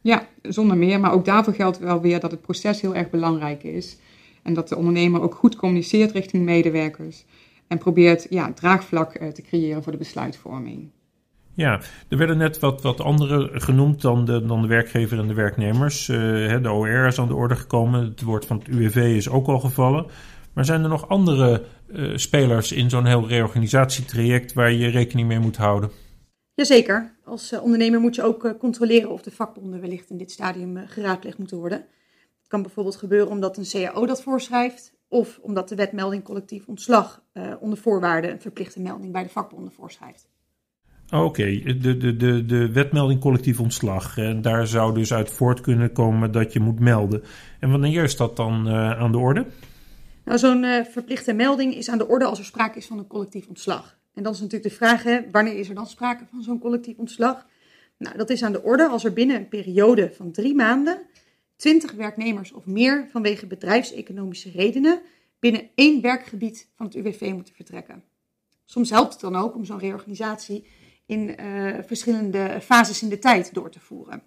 Ja, 0.00 0.26
zonder 0.42 0.76
meer. 0.76 1.00
Maar 1.00 1.12
ook 1.12 1.24
daarvoor 1.24 1.54
geldt 1.54 1.78
wel 1.78 2.00
weer 2.00 2.20
dat 2.20 2.30
het 2.30 2.42
proces 2.42 2.80
heel 2.80 2.94
erg 2.94 3.10
belangrijk 3.10 3.62
is. 3.62 3.98
En 4.42 4.54
dat 4.54 4.68
de 4.68 4.76
ondernemer 4.76 5.20
ook 5.20 5.34
goed 5.34 5.56
communiceert 5.56 6.12
richting 6.12 6.44
medewerkers. 6.44 7.24
En 7.68 7.78
probeert 7.78 8.26
ja, 8.30 8.52
draagvlak 8.52 9.20
uh, 9.20 9.28
te 9.28 9.42
creëren 9.42 9.82
voor 9.82 9.92
de 9.92 9.98
besluitvorming. 9.98 10.90
Ja, 11.54 11.80
er 12.08 12.16
werden 12.16 12.36
net 12.36 12.58
wat, 12.58 12.82
wat 12.82 13.00
andere 13.00 13.50
genoemd 13.52 14.00
dan 14.02 14.24
de, 14.24 14.46
dan 14.46 14.62
de 14.62 14.68
werkgever 14.68 15.18
en 15.18 15.28
de 15.28 15.34
werknemers. 15.34 16.08
Uh, 16.08 16.62
de 16.62 16.70
OR 16.70 17.06
is 17.06 17.18
aan 17.18 17.28
de 17.28 17.34
orde 17.34 17.56
gekomen, 17.56 18.04
het 18.04 18.22
woord 18.22 18.46
van 18.46 18.58
het 18.58 18.68
UWV 18.68 18.96
is 18.96 19.28
ook 19.28 19.46
al 19.46 19.60
gevallen. 19.60 20.06
Maar 20.52 20.64
zijn 20.64 20.82
er 20.82 20.88
nog 20.88 21.08
andere 21.08 21.64
uh, 21.86 22.16
spelers 22.16 22.72
in 22.72 22.90
zo'n 22.90 23.06
heel 23.06 23.28
reorganisatietraject 23.28 24.52
waar 24.52 24.72
je 24.72 24.88
rekening 24.88 25.28
mee 25.28 25.38
moet 25.38 25.56
houden? 25.56 25.90
Jazeker. 26.54 27.16
Als 27.24 27.52
uh, 27.52 27.62
ondernemer 27.62 28.00
moet 28.00 28.14
je 28.14 28.22
ook 28.22 28.54
controleren 28.58 29.10
of 29.10 29.22
de 29.22 29.30
vakbonden 29.30 29.80
wellicht 29.80 30.10
in 30.10 30.18
dit 30.18 30.30
stadium 30.30 30.86
geraadpleegd 30.86 31.38
moeten 31.38 31.56
worden. 31.56 31.78
Het 32.38 32.48
kan 32.48 32.62
bijvoorbeeld 32.62 32.96
gebeuren 32.96 33.28
omdat 33.28 33.56
een 33.56 33.68
CAO 33.70 34.06
dat 34.06 34.22
voorschrijft, 34.22 34.94
of 35.08 35.38
omdat 35.42 35.68
de 35.68 35.74
wetmelding 35.74 36.22
collectief 36.22 36.66
ontslag 36.66 37.22
onder 37.60 37.78
voorwaarden 37.78 38.30
een 38.30 38.40
verplichte 38.40 38.80
melding 38.80 39.12
bij 39.12 39.22
de 39.22 39.28
vakbonden 39.28 39.72
voorschrijft. 39.72 40.31
Oké, 41.12 41.62
de, 41.80 41.96
de, 41.96 42.16
de, 42.16 42.44
de 42.46 42.72
wetmelding 42.72 43.20
collectief 43.20 43.60
ontslag. 43.60 44.18
En 44.18 44.42
daar 44.42 44.66
zou 44.66 44.94
dus 44.94 45.12
uit 45.12 45.30
voort 45.30 45.60
kunnen 45.60 45.92
komen 45.92 46.32
dat 46.32 46.52
je 46.52 46.60
moet 46.60 46.80
melden. 46.80 47.22
En 47.60 47.70
wanneer 47.70 48.02
is 48.02 48.16
dat 48.16 48.36
dan 48.36 48.68
uh, 48.68 48.90
aan 48.90 49.12
de 49.12 49.18
orde? 49.18 49.46
Nou, 50.24 50.38
zo'n 50.38 50.62
uh, 50.62 50.84
verplichte 50.84 51.32
melding 51.32 51.74
is 51.74 51.90
aan 51.90 51.98
de 51.98 52.08
orde 52.08 52.24
als 52.24 52.38
er 52.38 52.44
sprake 52.44 52.78
is 52.78 52.86
van 52.86 52.98
een 52.98 53.06
collectief 53.06 53.46
ontslag. 53.48 53.98
En 54.14 54.22
dan 54.22 54.32
is 54.32 54.40
natuurlijk 54.40 54.70
de 54.70 54.76
vraag, 54.76 55.02
hè, 55.02 55.20
wanneer 55.30 55.58
is 55.58 55.68
er 55.68 55.74
dan 55.74 55.86
sprake 55.86 56.24
van 56.30 56.42
zo'n 56.42 56.58
collectief 56.58 56.96
ontslag? 56.96 57.46
Nou, 57.98 58.16
dat 58.16 58.30
is 58.30 58.42
aan 58.42 58.52
de 58.52 58.62
orde 58.62 58.88
als 58.88 59.04
er 59.04 59.12
binnen 59.12 59.36
een 59.36 59.48
periode 59.48 60.12
van 60.16 60.32
drie 60.32 60.54
maanden 60.54 60.98
20 61.56 61.92
werknemers 61.92 62.52
of 62.52 62.66
meer 62.66 63.08
vanwege 63.10 63.46
bedrijfseconomische 63.46 64.50
redenen 64.50 65.00
binnen 65.38 65.68
één 65.74 66.02
werkgebied 66.02 66.68
van 66.76 66.86
het 66.86 66.94
UWV 66.94 67.30
moeten 67.34 67.54
vertrekken. 67.54 68.02
Soms 68.64 68.90
helpt 68.90 69.12
het 69.12 69.20
dan 69.20 69.36
ook 69.36 69.54
om 69.54 69.64
zo'n 69.64 69.78
reorganisatie 69.78 70.66
in 71.12 71.40
uh, 71.40 71.74
verschillende 71.86 72.58
fases 72.62 73.02
in 73.02 73.08
de 73.08 73.18
tijd 73.18 73.54
door 73.54 73.70
te 73.70 73.80
voeren. 73.80 74.22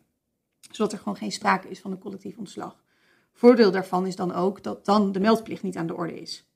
Zodat 0.71 0.91
er 0.91 0.97
gewoon 0.97 1.17
geen 1.17 1.31
sprake 1.31 1.69
is 1.69 1.79
van 1.79 1.91
een 1.91 1.99
collectief 1.99 2.37
ontslag. 2.37 2.83
Voordeel 3.33 3.71
daarvan 3.71 4.07
is 4.07 4.15
dan 4.15 4.33
ook 4.33 4.63
dat 4.63 4.85
dan 4.85 5.11
de 5.11 5.19
meldplicht 5.19 5.63
niet 5.63 5.77
aan 5.77 5.87
de 5.87 5.95
orde 5.95 6.21
is. 6.21 6.49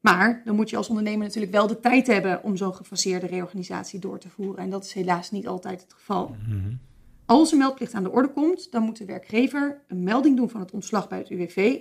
Maar 0.00 0.42
dan 0.44 0.54
moet 0.54 0.70
je 0.70 0.76
als 0.76 0.88
ondernemer 0.88 1.26
natuurlijk 1.26 1.52
wel 1.52 1.66
de 1.66 1.80
tijd 1.80 2.06
hebben 2.06 2.42
om 2.42 2.56
zo'n 2.56 2.74
gefaseerde 2.74 3.26
reorganisatie 3.26 4.00
door 4.00 4.18
te 4.18 4.28
voeren. 4.28 4.64
En 4.64 4.70
dat 4.70 4.84
is 4.84 4.92
helaas 4.92 5.30
niet 5.30 5.46
altijd 5.46 5.82
het 5.82 5.92
geval. 5.92 6.28
Mm-hmm. 6.28 6.78
Als 7.26 7.52
een 7.52 7.58
meldplicht 7.58 7.94
aan 7.94 8.02
de 8.02 8.10
orde 8.10 8.32
komt, 8.32 8.72
dan 8.72 8.82
moet 8.82 8.98
de 8.98 9.04
werkgever 9.04 9.82
een 9.88 10.02
melding 10.02 10.36
doen 10.36 10.50
van 10.50 10.60
het 10.60 10.70
ontslag 10.70 11.08
bij 11.08 11.18
het 11.18 11.28
UWV. 11.28 11.80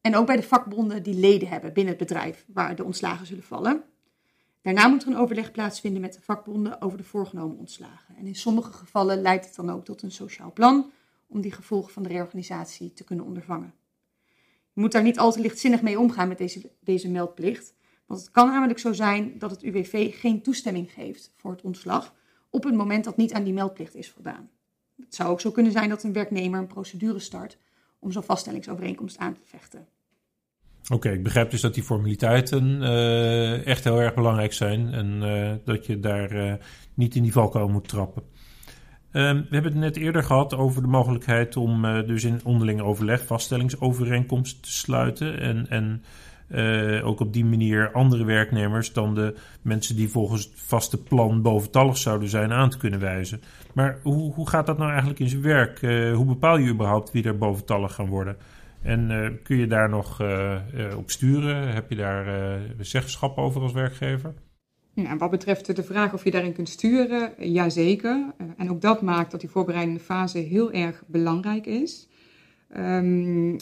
En 0.00 0.16
ook 0.16 0.26
bij 0.26 0.36
de 0.36 0.42
vakbonden 0.42 1.02
die 1.02 1.14
leden 1.14 1.48
hebben 1.48 1.72
binnen 1.72 1.94
het 1.94 2.06
bedrijf 2.06 2.44
waar 2.48 2.76
de 2.76 2.84
ontslagen 2.84 3.26
zullen 3.26 3.44
vallen. 3.44 3.82
Daarna 4.64 4.88
moet 4.88 5.02
er 5.02 5.08
een 5.08 5.16
overleg 5.16 5.52
plaatsvinden 5.52 6.00
met 6.00 6.12
de 6.12 6.20
vakbonden 6.20 6.80
over 6.80 6.98
de 6.98 7.04
voorgenomen 7.04 7.58
ontslagen. 7.58 8.16
En 8.16 8.26
in 8.26 8.34
sommige 8.34 8.72
gevallen 8.72 9.20
leidt 9.20 9.44
het 9.44 9.54
dan 9.54 9.70
ook 9.70 9.84
tot 9.84 10.02
een 10.02 10.10
sociaal 10.10 10.52
plan 10.52 10.90
om 11.26 11.40
die 11.40 11.52
gevolgen 11.52 11.92
van 11.92 12.02
de 12.02 12.08
reorganisatie 12.08 12.92
te 12.92 13.04
kunnen 13.04 13.24
ondervangen. 13.24 13.74
Je 14.72 14.80
moet 14.80 14.92
daar 14.92 15.02
niet 15.02 15.18
al 15.18 15.32
te 15.32 15.40
lichtzinnig 15.40 15.82
mee 15.82 15.98
omgaan 15.98 16.28
met 16.28 16.38
deze, 16.38 16.70
deze 16.80 17.10
meldplicht. 17.10 17.74
Want 18.06 18.20
het 18.20 18.30
kan 18.30 18.46
namelijk 18.46 18.78
zo 18.78 18.92
zijn 18.92 19.38
dat 19.38 19.50
het 19.50 19.62
UWV 19.62 20.20
geen 20.20 20.42
toestemming 20.42 20.92
geeft 20.92 21.32
voor 21.36 21.50
het 21.50 21.62
ontslag 21.62 22.14
op 22.50 22.64
het 22.64 22.74
moment 22.74 23.04
dat 23.04 23.16
niet 23.16 23.32
aan 23.32 23.44
die 23.44 23.52
meldplicht 23.52 23.94
is 23.94 24.10
voldaan. 24.10 24.50
Het 24.96 25.14
zou 25.14 25.30
ook 25.30 25.40
zo 25.40 25.50
kunnen 25.50 25.72
zijn 25.72 25.88
dat 25.88 26.02
een 26.02 26.12
werknemer 26.12 26.60
een 26.60 26.66
procedure 26.66 27.18
start 27.18 27.58
om 27.98 28.12
zo'n 28.12 28.22
vaststellingsovereenkomst 28.22 29.18
aan 29.18 29.34
te 29.34 29.40
vechten. 29.44 29.88
Oké, 30.88 31.10
ik 31.10 31.22
begrijp 31.22 31.50
dus 31.50 31.60
dat 31.60 31.74
die 31.74 31.82
formaliteiten 31.82 32.82
uh, 32.82 33.66
echt 33.66 33.84
heel 33.84 34.00
erg 34.00 34.14
belangrijk 34.14 34.52
zijn 34.52 34.92
en 34.92 35.22
uh, 35.22 35.50
dat 35.64 35.86
je 35.86 36.00
daar 36.00 36.32
uh, 36.32 36.52
niet 36.94 37.14
in 37.14 37.22
die 37.22 37.32
valkuil 37.32 37.68
moet 37.68 37.88
trappen. 37.88 38.22
Ehm, 39.12 39.36
we 39.36 39.46
hebben 39.50 39.72
het 39.72 39.80
net 39.80 39.96
eerder 39.96 40.22
gehad 40.22 40.54
over 40.54 40.82
de 40.82 40.88
mogelijkheid 40.88 41.56
om 41.56 41.82
dus 42.06 42.24
in 42.24 42.40
onderling 42.44 42.80
overleg 42.80 43.26
vaststellingsovereenkomsten 43.26 44.62
te 44.62 44.72
sluiten 44.72 45.40
en, 45.40 45.66
en 45.68 46.02
ook 47.02 47.20
op 47.20 47.32
die 47.32 47.44
manier 47.44 47.92
andere 47.92 48.24
werknemers 48.24 48.92
dan 48.92 49.14
de 49.14 49.34
mensen 49.62 49.96
die 49.96 50.08
volgens 50.08 50.44
het 50.44 50.52
vaste 50.56 51.02
plan 51.02 51.42
boventallig 51.42 51.96
zouden 51.96 52.28
zijn 52.28 52.52
aan 52.52 52.70
te 52.70 52.78
kunnen 52.78 53.00
wijzen. 53.00 53.40
Maar 53.72 53.98
hoe, 54.02 54.32
hoe 54.32 54.48
gaat 54.48 54.66
dat 54.66 54.78
nou 54.78 54.90
eigenlijk 54.90 55.20
in 55.20 55.28
zijn 55.28 55.42
werk? 55.42 55.80
hoe 56.14 56.24
bepaal 56.24 56.56
je 56.56 56.70
überhaupt 56.70 57.12
wie 57.12 57.24
er 57.24 57.38
boventallig 57.38 57.94
gaan 57.94 58.08
worden? 58.08 58.36
En 58.84 59.10
uh, 59.10 59.28
kun 59.42 59.56
je 59.56 59.66
daar 59.66 59.88
nog 59.88 60.20
uh, 60.20 60.60
op 60.96 61.10
sturen? 61.10 61.72
Heb 61.74 61.90
je 61.90 61.96
daar 61.96 62.60
zeggenschap 62.78 63.38
over 63.38 63.60
als 63.62 63.72
werkgever? 63.72 64.34
Wat 65.18 65.30
betreft 65.30 65.76
de 65.76 65.82
vraag 65.82 66.12
of 66.12 66.24
je 66.24 66.30
daarin 66.30 66.52
kunt 66.52 66.68
sturen, 66.68 67.32
jazeker. 67.38 68.34
en 68.56 68.70
ook 68.70 68.80
dat 68.80 69.02
maakt 69.02 69.30
dat 69.30 69.40
die 69.40 69.50
voorbereidende 69.50 70.00
fase 70.00 70.38
heel 70.38 70.72
erg 70.72 71.02
belangrijk 71.06 71.66
is. 71.66 72.08
Um, 72.76 73.56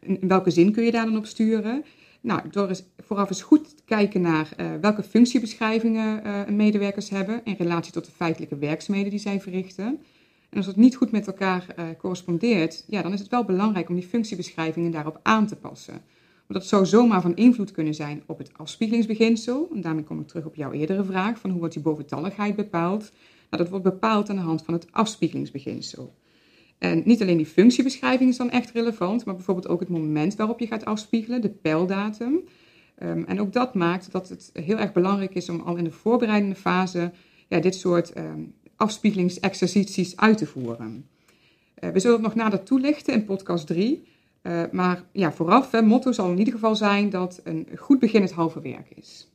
in 0.00 0.18
welke 0.20 0.50
zin 0.50 0.72
kun 0.72 0.84
je 0.84 0.90
daar 0.90 1.04
dan 1.04 1.16
op 1.16 1.26
sturen? 1.26 1.84
Nou, 2.20 2.40
door 2.50 2.70
vooraf 2.98 3.28
eens 3.28 3.42
goed 3.42 3.76
te 3.76 3.82
kijken 3.84 4.20
naar 4.20 4.48
welke 4.80 5.02
functiebeschrijvingen 5.02 6.22
medewerkers 6.56 7.10
hebben 7.10 7.40
in 7.44 7.54
relatie 7.58 7.92
tot 7.92 8.04
de 8.04 8.12
feitelijke 8.12 8.58
werkzaamheden 8.58 9.10
die 9.10 9.20
zij 9.20 9.40
verrichten. 9.40 10.00
En 10.50 10.56
als 10.56 10.66
dat 10.66 10.76
niet 10.76 10.96
goed 10.96 11.10
met 11.10 11.26
elkaar 11.26 11.66
uh, 11.78 11.84
correspondeert, 11.98 12.84
ja, 12.86 13.02
dan 13.02 13.12
is 13.12 13.20
het 13.20 13.28
wel 13.28 13.44
belangrijk 13.44 13.88
om 13.88 13.94
die 13.94 14.06
functiebeschrijvingen 14.06 14.90
daarop 14.90 15.20
aan 15.22 15.46
te 15.46 15.56
passen. 15.56 15.92
Want 16.46 16.60
dat 16.60 16.66
zou 16.66 16.86
zomaar 16.86 17.20
van 17.20 17.36
invloed 17.36 17.70
kunnen 17.70 17.94
zijn 17.94 18.22
op 18.26 18.38
het 18.38 18.50
afspiegelingsbeginsel. 18.56 19.68
En 19.74 19.80
daarmee 19.80 20.04
kom 20.04 20.20
ik 20.20 20.28
terug 20.28 20.44
op 20.44 20.54
jouw 20.54 20.72
eerdere 20.72 21.04
vraag 21.04 21.38
van 21.38 21.50
hoe 21.50 21.58
wordt 21.58 21.74
die 21.74 21.82
boventalligheid 21.82 22.56
bepaald? 22.56 23.12
Nou, 23.50 23.62
dat 23.62 23.68
wordt 23.68 23.84
bepaald 23.84 24.30
aan 24.30 24.36
de 24.36 24.42
hand 24.42 24.62
van 24.62 24.74
het 24.74 24.86
afspiegelingsbeginsel. 24.90 26.14
En 26.78 27.02
niet 27.04 27.22
alleen 27.22 27.36
die 27.36 27.46
functiebeschrijving 27.46 28.30
is 28.30 28.36
dan 28.36 28.50
echt 28.50 28.70
relevant, 28.70 29.24
maar 29.24 29.34
bijvoorbeeld 29.34 29.68
ook 29.68 29.80
het 29.80 29.88
moment 29.88 30.36
waarop 30.36 30.58
je 30.60 30.66
gaat 30.66 30.84
afspiegelen, 30.84 31.40
de 31.40 31.50
pijldatum. 31.50 32.40
Um, 33.02 33.24
en 33.24 33.40
ook 33.40 33.52
dat 33.52 33.74
maakt 33.74 34.12
dat 34.12 34.28
het 34.28 34.50
heel 34.52 34.78
erg 34.78 34.92
belangrijk 34.92 35.34
is 35.34 35.48
om 35.48 35.60
al 35.60 35.76
in 35.76 35.84
de 35.84 35.90
voorbereidende 35.90 36.54
fase 36.54 37.12
ja, 37.48 37.60
dit 37.60 37.74
soort 37.74 38.18
um, 38.18 38.54
afspiegelingsexercities 38.78 40.16
uit 40.16 40.38
te 40.38 40.46
voeren. 40.46 41.06
Uh, 41.80 41.90
we 41.90 42.00
zullen 42.00 42.16
het 42.16 42.26
nog 42.26 42.34
nader 42.34 42.62
toelichten 42.62 43.14
in 43.14 43.24
podcast 43.24 43.66
3. 43.66 44.06
Uh, 44.42 44.62
eh, 44.62 44.70
maar 44.72 45.02
ja, 45.12 45.32
vooraf, 45.32 45.70
het 45.70 45.86
motto 45.86 46.12
zal 46.12 46.30
in 46.30 46.38
ieder 46.38 46.54
geval 46.54 46.76
zijn 46.76 47.10
dat 47.10 47.40
een 47.44 47.68
goed 47.76 47.98
begin 47.98 48.22
het 48.22 48.32
halve 48.32 48.60
werk 48.60 48.90
is. 48.94 49.30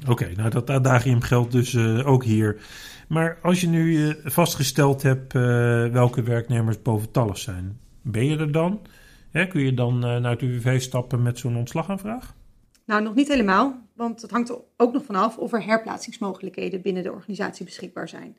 Oké, 0.00 0.10
okay, 0.10 0.32
nou 0.32 0.50
dat 0.50 0.70
adagium 0.70 1.20
geldt 1.20 1.52
dus 1.52 1.72
uh, 1.72 2.06
ook 2.06 2.24
hier. 2.24 2.60
Maar 3.08 3.38
als 3.42 3.60
je 3.60 3.66
nu 3.66 3.92
uh, 3.92 4.14
vastgesteld 4.24 5.02
hebt 5.02 5.34
uh, 5.34 5.42
welke 5.86 6.22
werknemers 6.22 6.82
boventallig 6.82 7.38
zijn, 7.38 7.80
ben 8.02 8.26
je 8.26 8.36
er 8.36 8.52
dan? 8.52 8.80
Hè, 9.30 9.46
kun 9.46 9.60
je 9.60 9.74
dan 9.74 9.98
naar 9.98 10.30
het 10.30 10.42
UWV 10.42 10.80
stappen 10.80 11.22
met 11.22 11.38
zo'n 11.38 11.56
ontslagaanvraag? 11.56 12.34
Nou, 12.86 13.02
nog 13.02 13.14
niet 13.14 13.28
helemaal, 13.28 13.88
want 13.94 14.22
het 14.22 14.30
hangt 14.30 14.48
er 14.48 14.58
ook 14.76 14.92
nog 14.92 15.04
vanaf 15.04 15.38
of 15.38 15.52
er 15.52 15.64
herplaatsingsmogelijkheden 15.64 16.80
binnen 16.80 17.02
de 17.02 17.12
organisatie 17.12 17.64
beschikbaar 17.64 18.08
zijn. 18.08 18.36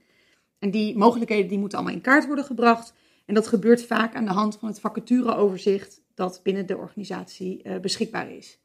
En 0.59 0.71
die 0.71 0.97
mogelijkheden 0.97 1.47
die 1.47 1.59
moeten 1.59 1.77
allemaal 1.77 1.95
in 1.95 2.01
kaart 2.01 2.25
worden 2.25 2.45
gebracht. 2.45 2.93
En 3.25 3.33
dat 3.33 3.47
gebeurt 3.47 3.85
vaak 3.85 4.15
aan 4.15 4.25
de 4.25 4.31
hand 4.31 4.57
van 4.57 4.67
het 4.67 4.79
vacatureoverzicht 4.79 6.01
dat 6.13 6.39
binnen 6.43 6.65
de 6.65 6.77
organisatie 6.77 7.79
beschikbaar 7.79 8.31
is. 8.31 8.59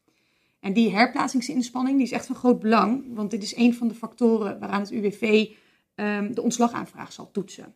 En 0.62 0.72
die 0.72 0.90
herplaatsingsinspanning 0.90 1.96
die 1.96 2.06
is 2.06 2.12
echt 2.12 2.26
van 2.26 2.36
groot 2.36 2.60
belang, 2.60 3.14
want 3.14 3.30
dit 3.30 3.42
is 3.42 3.56
een 3.56 3.74
van 3.74 3.88
de 3.88 3.94
factoren 3.94 4.58
waaraan 4.58 4.80
het 4.80 4.90
UWV 4.90 5.50
um, 5.94 6.34
de 6.34 6.42
ontslagaanvraag 6.42 7.12
zal 7.12 7.30
toetsen. 7.30 7.74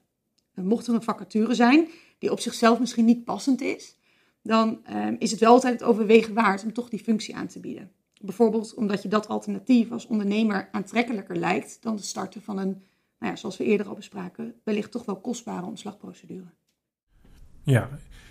mocht 0.55 0.87
er 0.87 0.95
een 0.95 1.03
vacature 1.03 1.55
zijn 1.55 1.89
die 2.19 2.31
op 2.31 2.41
zichzelf 2.41 2.79
misschien 2.79 3.05
niet 3.05 3.25
passend 3.25 3.61
is, 3.61 3.97
dan 4.43 4.81
um, 4.93 5.17
is 5.19 5.31
het 5.31 5.41
wel 5.41 5.53
altijd 5.53 5.73
het 5.73 5.83
overwegen 5.83 6.35
waard 6.35 6.65
om 6.65 6.73
toch 6.73 6.89
die 6.89 6.99
functie 7.03 7.37
aan 7.37 7.47
te 7.47 7.61
bieden. 7.61 7.93
Bijvoorbeeld 8.21 8.75
omdat 8.75 9.03
je 9.03 9.09
dat 9.09 9.29
alternatief 9.29 9.91
als 9.91 10.07
ondernemer 10.07 10.69
aantrekkelijker 10.73 11.37
lijkt 11.37 11.79
dan 11.81 11.95
het 11.95 12.05
starten 12.05 12.43
van 12.43 12.59
een, 12.59 12.83
nou 13.19 13.33
ja, 13.33 13.37
zoals 13.37 13.57
we 13.57 13.65
eerder 13.65 13.89
al 13.89 13.95
bespraken, 13.95 14.55
wellicht 14.65 14.91
toch 14.91 15.05
wel 15.05 15.21
kostbare 15.21 15.67
ontslagprocedure. 15.67 16.53
Ja, 17.63 17.89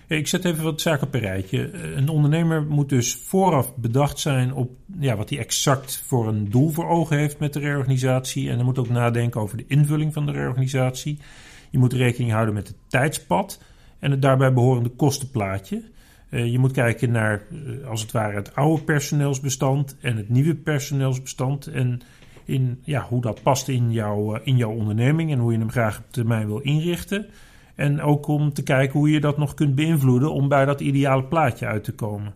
ik 0.08 0.28
zet 0.28 0.46
even 0.46 0.64
wat 0.64 0.82
zaken 0.82 1.08
een 1.12 1.20
rijtje. 1.20 1.74
Een 1.74 2.10
ondernemer 2.10 2.64
moet 2.64 2.90
dus 2.90 3.16
vooraf 3.16 3.76
bedacht 3.76 4.20
zijn 4.20 4.54
op 4.54 4.72
ja, 5.00 5.16
wat 5.16 5.30
hij 5.30 5.40
exact 5.40 5.98
voor 5.98 6.28
een 6.28 6.50
doel 6.50 6.70
voor 6.70 6.88
ogen 6.88 7.18
heeft 7.18 7.40
met 7.40 7.54
de 7.54 7.60
reorganisatie. 7.60 8.50
En 8.50 8.56
hij 8.56 8.64
moet 8.64 8.80
ook 8.80 8.90
nadenken 8.90 9.42
over 9.42 9.58
de 9.58 9.66
invulling 9.68 10.14
van 10.14 10.26
de 10.26 10.32
reorganisatie. 10.32 11.20
Je 11.70 11.78
moet 11.78 11.94
rekening 11.94 12.32
houden 12.32 12.54
met 12.54 12.68
het 12.68 12.78
tijdspad 12.88 13.62
en 14.00 14.12
het 14.12 14.22
daarbij 14.22 14.54
behorende 14.54 14.90
kostenplaatje. 14.90 15.84
Uh, 16.30 16.52
je 16.52 16.60
moet 16.60 16.72
kijken 16.72 17.12
naar, 17.12 17.44
uh, 17.52 17.88
als 17.88 18.02
het 18.02 18.12
ware, 18.12 18.36
het 18.36 18.56
oude 18.56 18.84
personeelsbestand 18.84 19.98
en 20.02 20.18
het 20.18 20.30
nieuwe 20.30 20.56
personeelsbestand. 20.56 21.68
En 21.68 22.02
in, 22.46 22.80
ja, 22.84 23.06
hoe 23.10 23.22
dat 23.22 23.42
past 23.42 23.68
in, 23.68 23.92
jou, 23.92 24.36
uh, 24.36 24.42
in 24.44 24.58
jouw 24.58 24.72
onderneming 24.72 25.32
en 25.32 25.40
hoe 25.40 25.52
je 25.52 25.58
hem 25.58 25.72
graag 25.72 25.98
op 25.98 26.06
termijn 26.10 26.48
wil 26.48 26.60
inrichten. 26.60 27.26
En 27.76 28.02
ook 28.02 28.28
om 28.28 28.54
te 28.54 28.64
kijken 28.64 29.00
hoe 29.00 29.10
je 29.10 29.20
dat 29.20 29.38
nog 29.38 29.54
kunt 29.54 29.76
beïnvloeden 29.76 30.32
om 30.32 30.48
bij 30.48 30.66
dat 30.66 30.82
ideale 30.82 31.24
plaatje 31.24 31.66
uit 31.66 31.84
te 31.84 31.94
komen. 31.94 32.34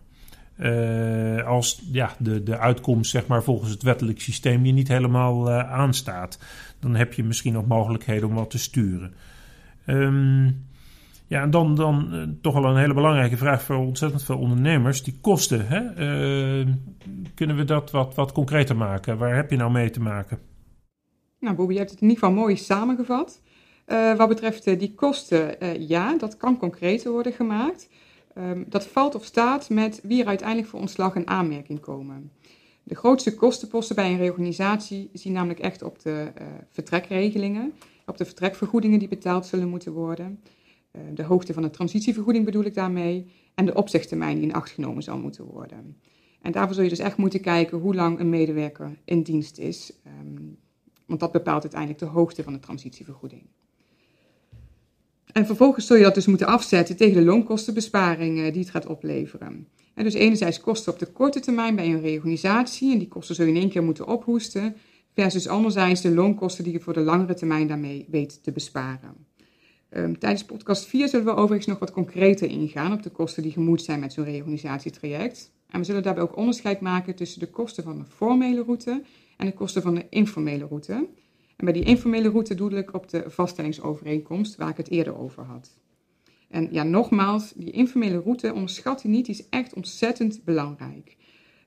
Uh, 0.58 1.46
als 1.46 1.82
ja, 1.92 2.14
de, 2.18 2.42
de 2.42 2.58
uitkomst 2.58 3.10
zeg 3.10 3.26
maar, 3.26 3.42
volgens 3.42 3.70
het 3.70 3.82
wettelijk 3.82 4.20
systeem 4.20 4.66
je 4.66 4.72
niet 4.72 4.88
helemaal 4.88 5.48
uh, 5.48 5.72
aanstaat. 5.72 6.38
Dan 6.80 6.94
heb 6.94 7.12
je 7.12 7.24
misschien 7.24 7.52
nog 7.52 7.66
mogelijkheden 7.66 8.28
om 8.28 8.34
wat 8.34 8.50
te 8.50 8.58
sturen. 8.58 9.14
Um, 9.86 10.64
ja, 11.30 11.42
en 11.42 11.50
dan, 11.50 11.74
dan 11.74 12.14
uh, 12.14 12.22
toch 12.42 12.54
wel 12.54 12.64
een 12.64 12.76
hele 12.76 12.94
belangrijke 12.94 13.36
vraag 13.36 13.62
voor 13.62 13.76
ontzettend 13.76 14.22
veel 14.22 14.38
ondernemers. 14.38 15.02
Die 15.02 15.18
kosten, 15.20 15.66
hè? 15.68 15.80
kunnen 17.34 17.56
we 17.56 17.64
dat 17.64 17.90
wat, 17.90 18.14
wat 18.14 18.32
concreter 18.32 18.76
maken? 18.76 19.18
Waar 19.18 19.36
heb 19.36 19.50
je 19.50 19.56
nou 19.56 19.70
mee 19.70 19.90
te 19.90 20.00
maken? 20.00 20.38
Nou, 21.38 21.56
Bobby, 21.56 21.72
je 21.72 21.78
hebt 21.78 21.90
het 21.90 22.00
in 22.00 22.08
ieder 22.08 22.24
geval 22.24 22.40
mooi 22.40 22.56
samengevat. 22.56 23.42
Uh, 23.86 24.16
wat 24.16 24.28
betreft 24.28 24.78
die 24.78 24.94
kosten, 24.94 25.56
ja, 25.86 26.18
dat 26.18 26.36
kan 26.36 26.58
concreter 26.58 27.10
worden 27.10 27.32
gemaakt. 27.32 27.88
Um, 28.38 28.64
dat 28.68 28.86
valt 28.86 29.14
of 29.14 29.24
staat 29.24 29.68
met 29.68 30.00
wie 30.02 30.20
er 30.22 30.28
uiteindelijk 30.28 30.68
voor 30.68 30.80
ontslag 30.80 31.14
in 31.14 31.28
aanmerking 31.28 31.80
komen. 31.80 32.32
De 32.82 32.94
grootste 32.94 33.34
kostenposten 33.34 33.96
bij 33.96 34.10
een 34.10 34.18
reorganisatie 34.18 35.10
zien 35.12 35.32
namelijk 35.32 35.60
echt 35.60 35.82
op 35.82 36.02
de 36.02 36.32
vertrekregelingen, 36.70 37.72
op 38.06 38.16
de 38.16 38.24
vertrekvergoedingen 38.24 38.98
die 38.98 39.08
betaald 39.08 39.46
zullen 39.46 39.68
moeten 39.68 39.92
worden, 39.92 40.40
de 41.14 41.22
hoogte 41.22 41.52
van 41.52 41.62
de 41.62 41.70
transitievergoeding 41.70 42.44
bedoel 42.44 42.64
ik 42.64 42.74
daarmee, 42.74 43.26
en 43.54 43.66
de 43.66 43.74
opzegtermijn 43.74 44.34
die 44.34 44.44
in 44.44 44.54
acht 44.54 44.70
genomen 44.70 45.02
zal 45.02 45.18
moeten 45.18 45.44
worden. 45.44 45.96
En 46.42 46.52
daarvoor 46.52 46.74
zul 46.74 46.84
je 46.84 46.90
dus 46.90 46.98
echt 46.98 47.16
moeten 47.16 47.40
kijken 47.40 47.78
hoe 47.78 47.94
lang 47.94 48.18
een 48.18 48.28
medewerker 48.28 48.98
in 49.04 49.22
dienst 49.22 49.58
is, 49.58 49.92
um, 50.06 50.58
want 51.06 51.20
dat 51.20 51.32
bepaalt 51.32 51.62
uiteindelijk 51.62 52.00
de 52.00 52.06
hoogte 52.06 52.42
van 52.42 52.52
de 52.52 52.58
transitievergoeding. 52.58 53.42
En 55.32 55.46
vervolgens 55.46 55.86
zul 55.86 55.96
je 55.96 56.02
dat 56.02 56.14
dus 56.14 56.26
moeten 56.26 56.46
afzetten 56.46 56.96
tegen 56.96 57.14
de 57.14 57.24
loonkostenbesparingen 57.24 58.52
die 58.52 58.62
het 58.62 58.70
gaat 58.70 58.86
opleveren. 58.86 59.68
En 59.94 60.04
dus 60.04 60.14
enerzijds 60.14 60.60
kosten 60.60 60.92
op 60.92 60.98
de 60.98 61.06
korte 61.06 61.40
termijn 61.40 61.76
bij 61.76 61.86
een 61.86 62.00
reorganisatie, 62.00 62.92
en 62.92 62.98
die 62.98 63.08
kosten 63.08 63.34
zul 63.34 63.44
je 63.44 63.52
in 63.52 63.60
één 63.60 63.70
keer 63.70 63.82
moeten 63.82 64.06
ophoesten, 64.06 64.76
versus 65.14 65.48
anderzijds 65.48 66.00
de 66.00 66.14
loonkosten 66.14 66.64
die 66.64 66.72
je 66.72 66.80
voor 66.80 66.92
de 66.92 67.00
langere 67.00 67.34
termijn 67.34 67.66
daarmee 67.66 68.06
weet 68.08 68.42
te 68.42 68.52
besparen. 68.52 69.29
Um, 69.96 70.18
tijdens 70.18 70.44
podcast 70.44 70.86
4 70.86 71.08
zullen 71.08 71.26
we 71.26 71.34
overigens 71.34 71.66
nog 71.66 71.78
wat 71.78 71.92
concreter 71.92 72.48
ingaan 72.48 72.92
op 72.92 73.02
de 73.02 73.10
kosten 73.10 73.42
die 73.42 73.52
gemoeid 73.52 73.82
zijn 73.82 74.00
met 74.00 74.12
zo'n 74.12 74.24
reorganisatietraject. 74.24 75.52
En 75.68 75.78
we 75.78 75.84
zullen 75.84 76.02
daarbij 76.02 76.22
ook 76.22 76.36
onderscheid 76.36 76.80
maken 76.80 77.14
tussen 77.14 77.40
de 77.40 77.50
kosten 77.50 77.84
van 77.84 77.98
de 77.98 78.04
formele 78.04 78.62
route 78.62 79.02
en 79.36 79.46
de 79.46 79.52
kosten 79.52 79.82
van 79.82 79.94
de 79.94 80.06
informele 80.10 80.66
route. 80.66 80.92
En 81.56 81.64
bij 81.64 81.72
die 81.72 81.84
informele 81.84 82.28
route 82.28 82.54
doel 82.54 82.70
ik 82.70 82.94
op 82.94 83.08
de 83.08 83.24
vaststellingsovereenkomst, 83.26 84.56
waar 84.56 84.68
ik 84.68 84.76
het 84.76 84.90
eerder 84.90 85.18
over 85.18 85.44
had. 85.44 85.78
En 86.48 86.68
ja, 86.70 86.82
nogmaals, 86.82 87.52
die 87.56 87.70
informele 87.70 88.18
route 88.18 88.52
onderschat 88.52 89.04
u 89.04 89.08
niet, 89.08 89.26
die 89.26 89.34
is 89.34 89.48
echt 89.48 89.74
ontzettend 89.74 90.44
belangrijk. 90.44 91.16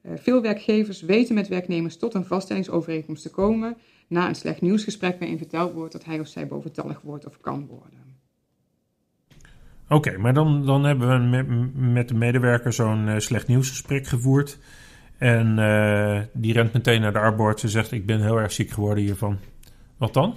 Uh, 0.02 0.12
veel 0.16 0.42
werkgevers 0.42 1.02
weten 1.02 1.36
met 1.36 1.48
werknemers 1.48 1.98
tot 1.98 2.14
een 2.14 2.26
vaststellingsovereenkomst 2.26 3.24
te 3.24 3.30
komen 3.30 3.78
na 4.08 4.28
een 4.28 4.36
slecht 4.36 4.62
nieuwsgesprek 4.62 5.20
waarin 5.20 5.38
verteld 5.38 5.74
wordt 5.74 5.92
dat 5.92 6.06
hij 6.06 6.20
of 6.20 6.28
zij 6.28 6.48
boventallig 6.48 7.02
wordt 7.02 7.26
of 7.26 7.40
kan 7.40 7.68
worden. 7.68 8.03
Oké, 9.94 10.18
maar 10.18 10.34
dan, 10.34 10.66
dan 10.66 10.84
hebben 10.84 11.32
we 11.32 11.48
met, 11.74 12.08
de 12.08 12.14
medewerker 12.14 12.74
zo'n 12.74 13.08
uh, 13.08 13.20
slecht 13.20 13.48
nieuwsgesprek 13.48 14.08
gevoerd. 14.08 14.58
En 15.18 15.58
uh, 15.58 16.22
die 16.34 16.54
rent 16.54 16.74
meteen 16.74 17.02
naar 17.02 17.14
de 17.14 17.20
arboarts 17.20 17.64
en 17.64 17.70
zegt: 17.70 17.92
Ik 17.92 18.06
ben 18.06 18.22
heel 18.22 18.38
erg 18.38 18.52
ziek 18.52 18.70
geworden 18.70 19.04
hiervan. 19.04 19.38
Wat 19.98 20.14
dan? 20.14 20.36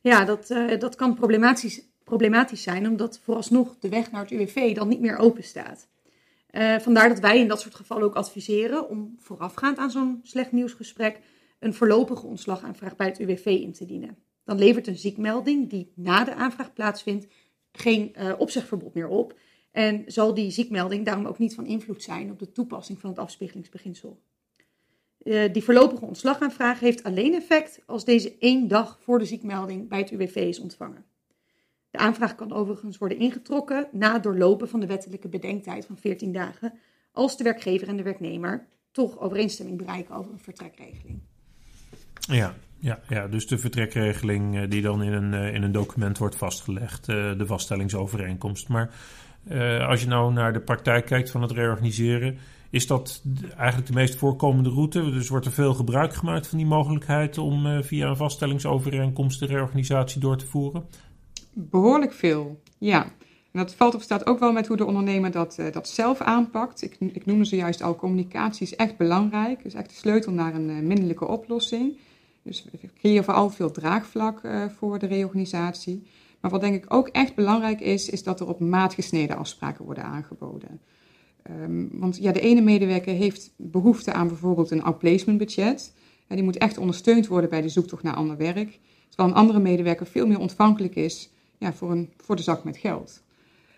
Ja, 0.00 0.24
dat, 0.24 0.50
uh, 0.50 0.78
dat 0.78 0.94
kan 0.94 1.14
problematisch, 1.14 1.82
problematisch 2.04 2.62
zijn, 2.62 2.88
omdat 2.88 3.20
vooralsnog 3.22 3.78
de 3.78 3.88
weg 3.88 4.10
naar 4.10 4.20
het 4.20 4.30
UWV 4.30 4.74
dan 4.74 4.88
niet 4.88 5.00
meer 5.00 5.16
open 5.16 5.44
staat. 5.44 5.88
Vandaar 6.78 7.08
dat 7.08 7.20
wij 7.20 7.38
in 7.38 7.48
dat 7.48 7.60
soort 7.60 7.74
gevallen 7.74 8.04
ook 8.04 8.14
adviseren 8.14 8.88
om 8.88 9.14
voorafgaand 9.18 9.78
aan 9.78 9.90
zo'n 9.90 10.20
slecht 10.22 10.52
nieuwsgesprek 10.52 11.20
een 11.58 11.74
voorlopige 11.74 12.26
ontslagaanvraag 12.26 12.96
bij 12.96 13.06
het 13.06 13.18
UWV 13.18 13.46
in 13.46 13.72
te 13.72 13.86
dienen. 13.86 14.16
Dan 14.44 14.58
levert 14.58 14.86
een 14.86 14.98
ziekmelding 14.98 15.70
die 15.70 15.92
na 15.94 16.24
de 16.24 16.34
aanvraag 16.34 16.72
plaatsvindt 16.72 17.26
geen 17.72 18.14
uh, 18.18 18.32
opzegverbod 18.38 18.94
meer 18.94 19.08
op. 19.08 19.38
En 19.70 20.04
zal 20.06 20.34
die 20.34 20.50
ziekmelding 20.50 21.04
daarom 21.04 21.26
ook 21.26 21.38
niet 21.38 21.54
van 21.54 21.66
invloed 21.66 22.02
zijn 22.02 22.30
op 22.30 22.38
de 22.38 22.52
toepassing 22.52 23.00
van 23.00 23.10
het 23.10 23.18
afspiegelingsbeginsel. 23.18 24.20
Uh, 25.22 25.52
die 25.52 25.64
voorlopige 25.64 26.04
ontslagaanvraag 26.04 26.80
heeft 26.80 27.02
alleen 27.02 27.34
effect 27.34 27.80
als 27.86 28.04
deze 28.04 28.38
één 28.38 28.68
dag 28.68 28.98
voor 29.00 29.18
de 29.18 29.24
ziekmelding 29.24 29.88
bij 29.88 29.98
het 29.98 30.10
UWV 30.10 30.36
is 30.36 30.60
ontvangen. 30.60 31.04
De 31.90 31.98
aanvraag 31.98 32.34
kan 32.34 32.52
overigens 32.52 32.98
worden 32.98 33.18
ingetrokken 33.18 33.88
na 33.92 34.12
het 34.12 34.22
doorlopen 34.22 34.68
van 34.68 34.80
de 34.80 34.86
wettelijke 34.86 35.28
bedenktijd 35.28 35.86
van 35.86 35.96
14 35.96 36.32
dagen, 36.32 36.78
als 37.12 37.36
de 37.36 37.44
werkgever 37.44 37.88
en 37.88 37.96
de 37.96 38.02
werknemer 38.02 38.66
toch 38.90 39.18
overeenstemming 39.18 39.78
bereiken 39.78 40.14
over 40.14 40.32
een 40.32 40.38
vertrekregeling. 40.38 41.20
Ja, 42.20 42.54
ja, 42.80 43.00
ja, 43.08 43.26
dus 43.26 43.46
de 43.46 43.58
vertrekregeling 43.58 44.58
eh, 44.58 44.62
die 44.68 44.82
dan 44.82 45.02
in 45.02 45.12
een, 45.12 45.34
eh, 45.34 45.54
in 45.54 45.62
een 45.62 45.72
document 45.72 46.18
wordt 46.18 46.36
vastgelegd, 46.36 47.08
eh, 47.08 47.38
de 47.38 47.46
vaststellingsovereenkomst. 47.46 48.68
Maar 48.68 48.90
als 49.88 50.00
je 50.00 50.06
nou 50.06 50.32
naar 50.32 50.52
de 50.52 50.60
praktijk 50.60 51.06
kijkt 51.06 51.30
van 51.30 51.42
het 51.42 51.50
reorganiseren, 51.50 52.38
is 52.70 52.86
dat 52.86 53.22
eigenlijk 53.56 53.86
de 53.86 53.92
meest 53.92 54.14
voorkomende 54.14 54.70
route? 54.70 55.10
Dus 55.10 55.28
wordt 55.28 55.46
er 55.46 55.52
veel 55.52 55.74
gebruik 55.74 56.14
gemaakt 56.14 56.46
van 56.46 56.58
die 56.58 56.66
mogelijkheid 56.66 57.38
om 57.38 57.82
via 57.82 58.08
een 58.08 58.16
vaststellingsovereenkomst 58.16 59.40
de 59.40 59.46
reorganisatie 59.46 60.20
door 60.20 60.36
te 60.36 60.46
voeren? 60.46 60.84
Behoorlijk 61.52 62.12
veel, 62.12 62.60
ja. 62.78 63.02
En 63.52 63.60
dat 63.60 63.74
valt 63.74 63.94
of 63.94 64.02
staat 64.02 64.26
ook 64.26 64.38
wel 64.38 64.52
met 64.52 64.66
hoe 64.66 64.76
de 64.76 64.86
ondernemer 64.86 65.30
dat, 65.30 65.58
dat 65.72 65.88
zelf 65.88 66.20
aanpakt. 66.20 66.82
Ik, 66.82 66.96
ik 66.98 67.26
noemde 67.26 67.44
zojuist 67.44 67.82
al, 67.82 67.96
communicatie 67.96 68.66
is 68.66 68.76
echt 68.76 68.96
belangrijk. 68.96 69.64
is 69.64 69.74
echt 69.74 69.88
de 69.88 69.94
sleutel 69.94 70.32
naar 70.32 70.54
een 70.54 70.86
minderlijke 70.86 71.26
oplossing. 71.26 71.98
Dus 72.42 72.66
we 72.70 72.88
creëren 72.98 73.24
vooral 73.24 73.50
veel 73.50 73.70
draagvlak 73.70 74.42
uh, 74.42 74.64
voor 74.68 74.98
de 74.98 75.06
reorganisatie. 75.06 76.02
Maar 76.40 76.50
wat 76.50 76.60
denk 76.60 76.74
ik 76.74 76.94
ook 76.94 77.08
echt 77.08 77.34
belangrijk 77.34 77.80
is, 77.80 78.08
is 78.08 78.22
dat 78.22 78.40
er 78.40 78.48
op 78.48 78.60
maat 78.60 78.94
gesneden 78.94 79.36
afspraken 79.36 79.84
worden 79.84 80.04
aangeboden. 80.04 80.80
Um, 81.50 81.88
want 81.92 82.16
ja, 82.16 82.32
de 82.32 82.40
ene 82.40 82.60
medewerker 82.60 83.14
heeft 83.14 83.52
behoefte 83.56 84.12
aan 84.12 84.28
bijvoorbeeld 84.28 84.70
een 84.70 84.82
outplacement 84.82 85.38
budget. 85.38 85.94
Die 86.28 86.42
moet 86.42 86.58
echt 86.58 86.78
ondersteund 86.78 87.26
worden 87.26 87.50
bij 87.50 87.60
de 87.60 87.68
zoektocht 87.68 88.02
naar 88.02 88.14
ander 88.14 88.36
werk. 88.36 88.78
Terwijl 89.08 89.28
een 89.28 89.36
andere 89.36 89.58
medewerker 89.58 90.06
veel 90.06 90.26
meer 90.26 90.38
ontvankelijk 90.38 90.94
is 90.94 91.30
ja, 91.58 91.72
voor, 91.72 91.90
een, 91.90 92.10
voor 92.16 92.36
de 92.36 92.42
zak 92.42 92.64
met 92.64 92.76
geld. 92.76 93.22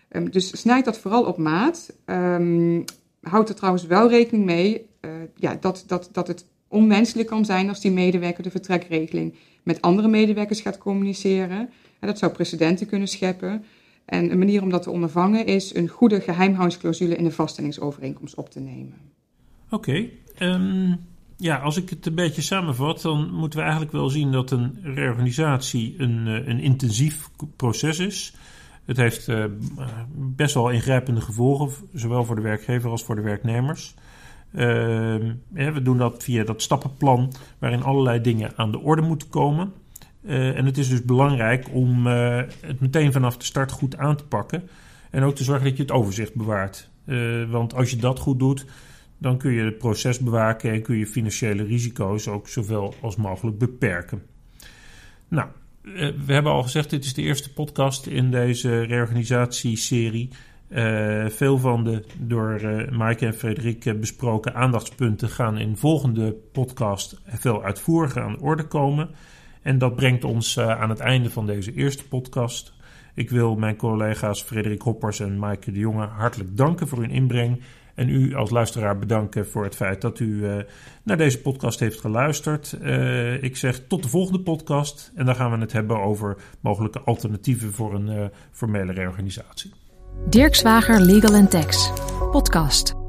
Um, 0.09 0.31
dus 0.31 0.59
snijd 0.59 0.85
dat 0.85 0.97
vooral 0.97 1.23
op 1.23 1.37
maat. 1.37 1.95
Um, 2.05 2.83
houd 3.21 3.49
er 3.49 3.55
trouwens 3.55 3.85
wel 3.85 4.09
rekening 4.09 4.45
mee 4.45 4.89
uh, 5.01 5.11
ja, 5.35 5.57
dat, 5.59 5.83
dat, 5.87 6.09
dat 6.11 6.27
het 6.27 6.45
onwenselijk 6.73 7.27
kan 7.27 7.45
zijn 7.45 7.69
als 7.69 7.81
die 7.81 7.91
medewerker 7.91 8.43
de 8.43 8.51
vertrekregeling 8.51 9.35
met 9.63 9.81
andere 9.81 10.07
medewerkers 10.07 10.61
gaat 10.61 10.77
communiceren. 10.77 11.69
En 11.99 12.07
dat 12.07 12.17
zou 12.17 12.31
precedenten 12.31 12.87
kunnen 12.87 13.07
scheppen. 13.07 13.63
En 14.05 14.31
een 14.31 14.37
manier 14.37 14.61
om 14.61 14.69
dat 14.69 14.83
te 14.83 14.89
ondervangen 14.89 15.45
is 15.45 15.75
een 15.75 15.87
goede 15.87 16.21
geheimhoudingsclausule 16.21 17.15
in 17.15 17.23
de 17.23 17.31
vaststellingsovereenkomst 17.31 18.35
op 18.35 18.49
te 18.49 18.59
nemen. 18.59 18.93
Oké. 19.69 20.09
Ehm, 20.37 20.95
ja, 21.37 21.57
als 21.57 21.77
ik 21.77 21.89
het 21.89 22.05
een 22.05 22.15
beetje 22.15 22.41
samenvat, 22.41 23.01
dan 23.01 23.33
moeten 23.33 23.59
we 23.59 23.63
eigenlijk 23.65 23.93
wel 23.93 24.09
zien 24.09 24.31
dat 24.31 24.51
een 24.51 24.77
reorganisatie 24.83 25.95
een, 25.97 26.27
eh, 26.27 26.47
een 26.47 26.59
intensief 26.59 27.29
proces 27.55 27.99
is. 27.99 28.33
Het 28.85 28.97
heeft 28.97 29.27
uh, 29.27 29.45
best 30.15 30.53
wel 30.53 30.69
ingrijpende 30.69 31.21
gevolgen, 31.21 31.87
zowel 31.93 32.25
voor 32.25 32.35
de 32.35 32.41
werkgever 32.41 32.89
als 32.89 33.03
voor 33.03 33.15
de 33.15 33.21
werknemers. 33.21 33.95
Ehm, 34.53 35.33
we 35.49 35.81
doen 35.81 35.97
dat 35.97 36.23
via 36.23 36.43
dat 36.43 36.61
stappenplan 36.61 37.33
waarin 37.59 37.83
allerlei 37.83 38.21
dingen 38.21 38.51
aan 38.55 38.71
de 38.71 38.79
orde 38.79 39.01
moeten 39.01 39.29
komen. 39.29 39.73
Uh, 40.25 40.57
en 40.57 40.65
het 40.65 40.77
is 40.77 40.89
dus 40.89 41.03
belangrijk 41.03 41.67
om 41.71 42.07
uh, 42.07 42.41
het 42.61 42.79
meteen 42.79 43.11
vanaf 43.11 43.37
de 43.37 43.45
start 43.45 43.71
goed 43.71 43.97
aan 43.97 44.15
te 44.15 44.25
pakken. 44.25 44.69
En 45.09 45.23
ook 45.23 45.35
te 45.35 45.43
zorgen 45.43 45.65
dat 45.65 45.77
je 45.77 45.83
het 45.83 45.91
overzicht 45.91 46.35
bewaart. 46.35 46.89
Uh, 47.05 47.49
want 47.49 47.73
als 47.73 47.89
je 47.89 47.95
dat 47.95 48.19
goed 48.19 48.39
doet, 48.39 48.65
dan 49.17 49.37
kun 49.37 49.51
je 49.51 49.63
het 49.63 49.77
proces 49.77 50.19
bewaken 50.19 50.71
en 50.71 50.81
kun 50.81 50.97
je 50.97 51.07
financiële 51.07 51.63
risico's 51.63 52.27
ook 52.27 52.47
zoveel 52.47 52.95
als 53.01 53.15
mogelijk 53.15 53.57
beperken. 53.57 54.21
Nou, 55.27 55.47
we 56.25 56.33
hebben 56.33 56.51
al 56.51 56.63
gezegd, 56.63 56.89
dit 56.89 57.05
is 57.05 57.13
de 57.13 57.21
eerste 57.21 57.53
podcast 57.53 58.05
in 58.05 58.31
deze 58.31 58.81
reorganisatieserie. 58.81 60.29
Uh, 60.75 61.25
veel 61.25 61.57
van 61.57 61.83
de 61.83 62.03
door 62.17 62.61
uh, 62.61 62.89
Maaike 62.89 63.25
en 63.25 63.33
Frederik 63.33 63.99
besproken 63.99 64.55
aandachtspunten 64.55 65.29
gaan 65.29 65.57
in 65.57 65.77
volgende 65.77 66.35
podcast 66.51 67.21
veel 67.25 67.63
uitvoeriger 67.63 68.21
aan 68.21 68.31
de 68.31 68.41
orde 68.41 68.67
komen. 68.67 69.09
En 69.61 69.77
dat 69.77 69.95
brengt 69.95 70.23
ons 70.23 70.59
aan 70.59 70.89
het 70.89 70.99
einde 70.99 71.29
van 71.29 71.45
deze 71.45 71.73
eerste 71.73 72.07
podcast. 72.07 72.73
Ik 73.13 73.29
wil 73.29 73.55
mijn 73.55 73.75
collega's 73.75 74.41
Frederik 74.41 74.81
Hoppers 74.81 75.19
en 75.19 75.39
Maaike 75.39 75.71
de 75.71 75.79
Jonge 75.79 76.05
hartelijk 76.05 76.57
danken 76.57 76.87
voor 76.87 76.99
hun 76.99 77.11
inbreng. 77.11 77.61
En 77.95 78.09
u 78.09 78.35
als 78.35 78.49
luisteraar 78.49 78.99
bedanken 78.99 79.47
voor 79.47 79.63
het 79.63 79.75
feit 79.75 80.01
dat 80.01 80.19
u 80.19 80.45
naar 81.03 81.17
deze 81.17 81.41
podcast 81.41 81.79
heeft 81.79 81.99
geluisterd. 81.99 82.77
ik 83.41 83.57
zeg 83.57 83.87
tot 83.87 84.03
de 84.03 84.09
volgende 84.09 84.41
podcast. 84.41 85.11
En 85.15 85.25
dan 85.25 85.35
gaan 85.35 85.51
we 85.51 85.57
het 85.57 85.71
hebben 85.71 86.01
over 86.01 86.37
mogelijke 86.59 87.01
alternatieven 87.01 87.73
voor 87.73 87.93
een 87.93 88.31
formele 88.51 88.91
reorganisatie. 88.91 89.82
Dirk 90.27 90.55
Zwager 90.55 90.99
Legal 90.99 91.35
Tax, 91.49 91.91
podcast. 92.31 93.02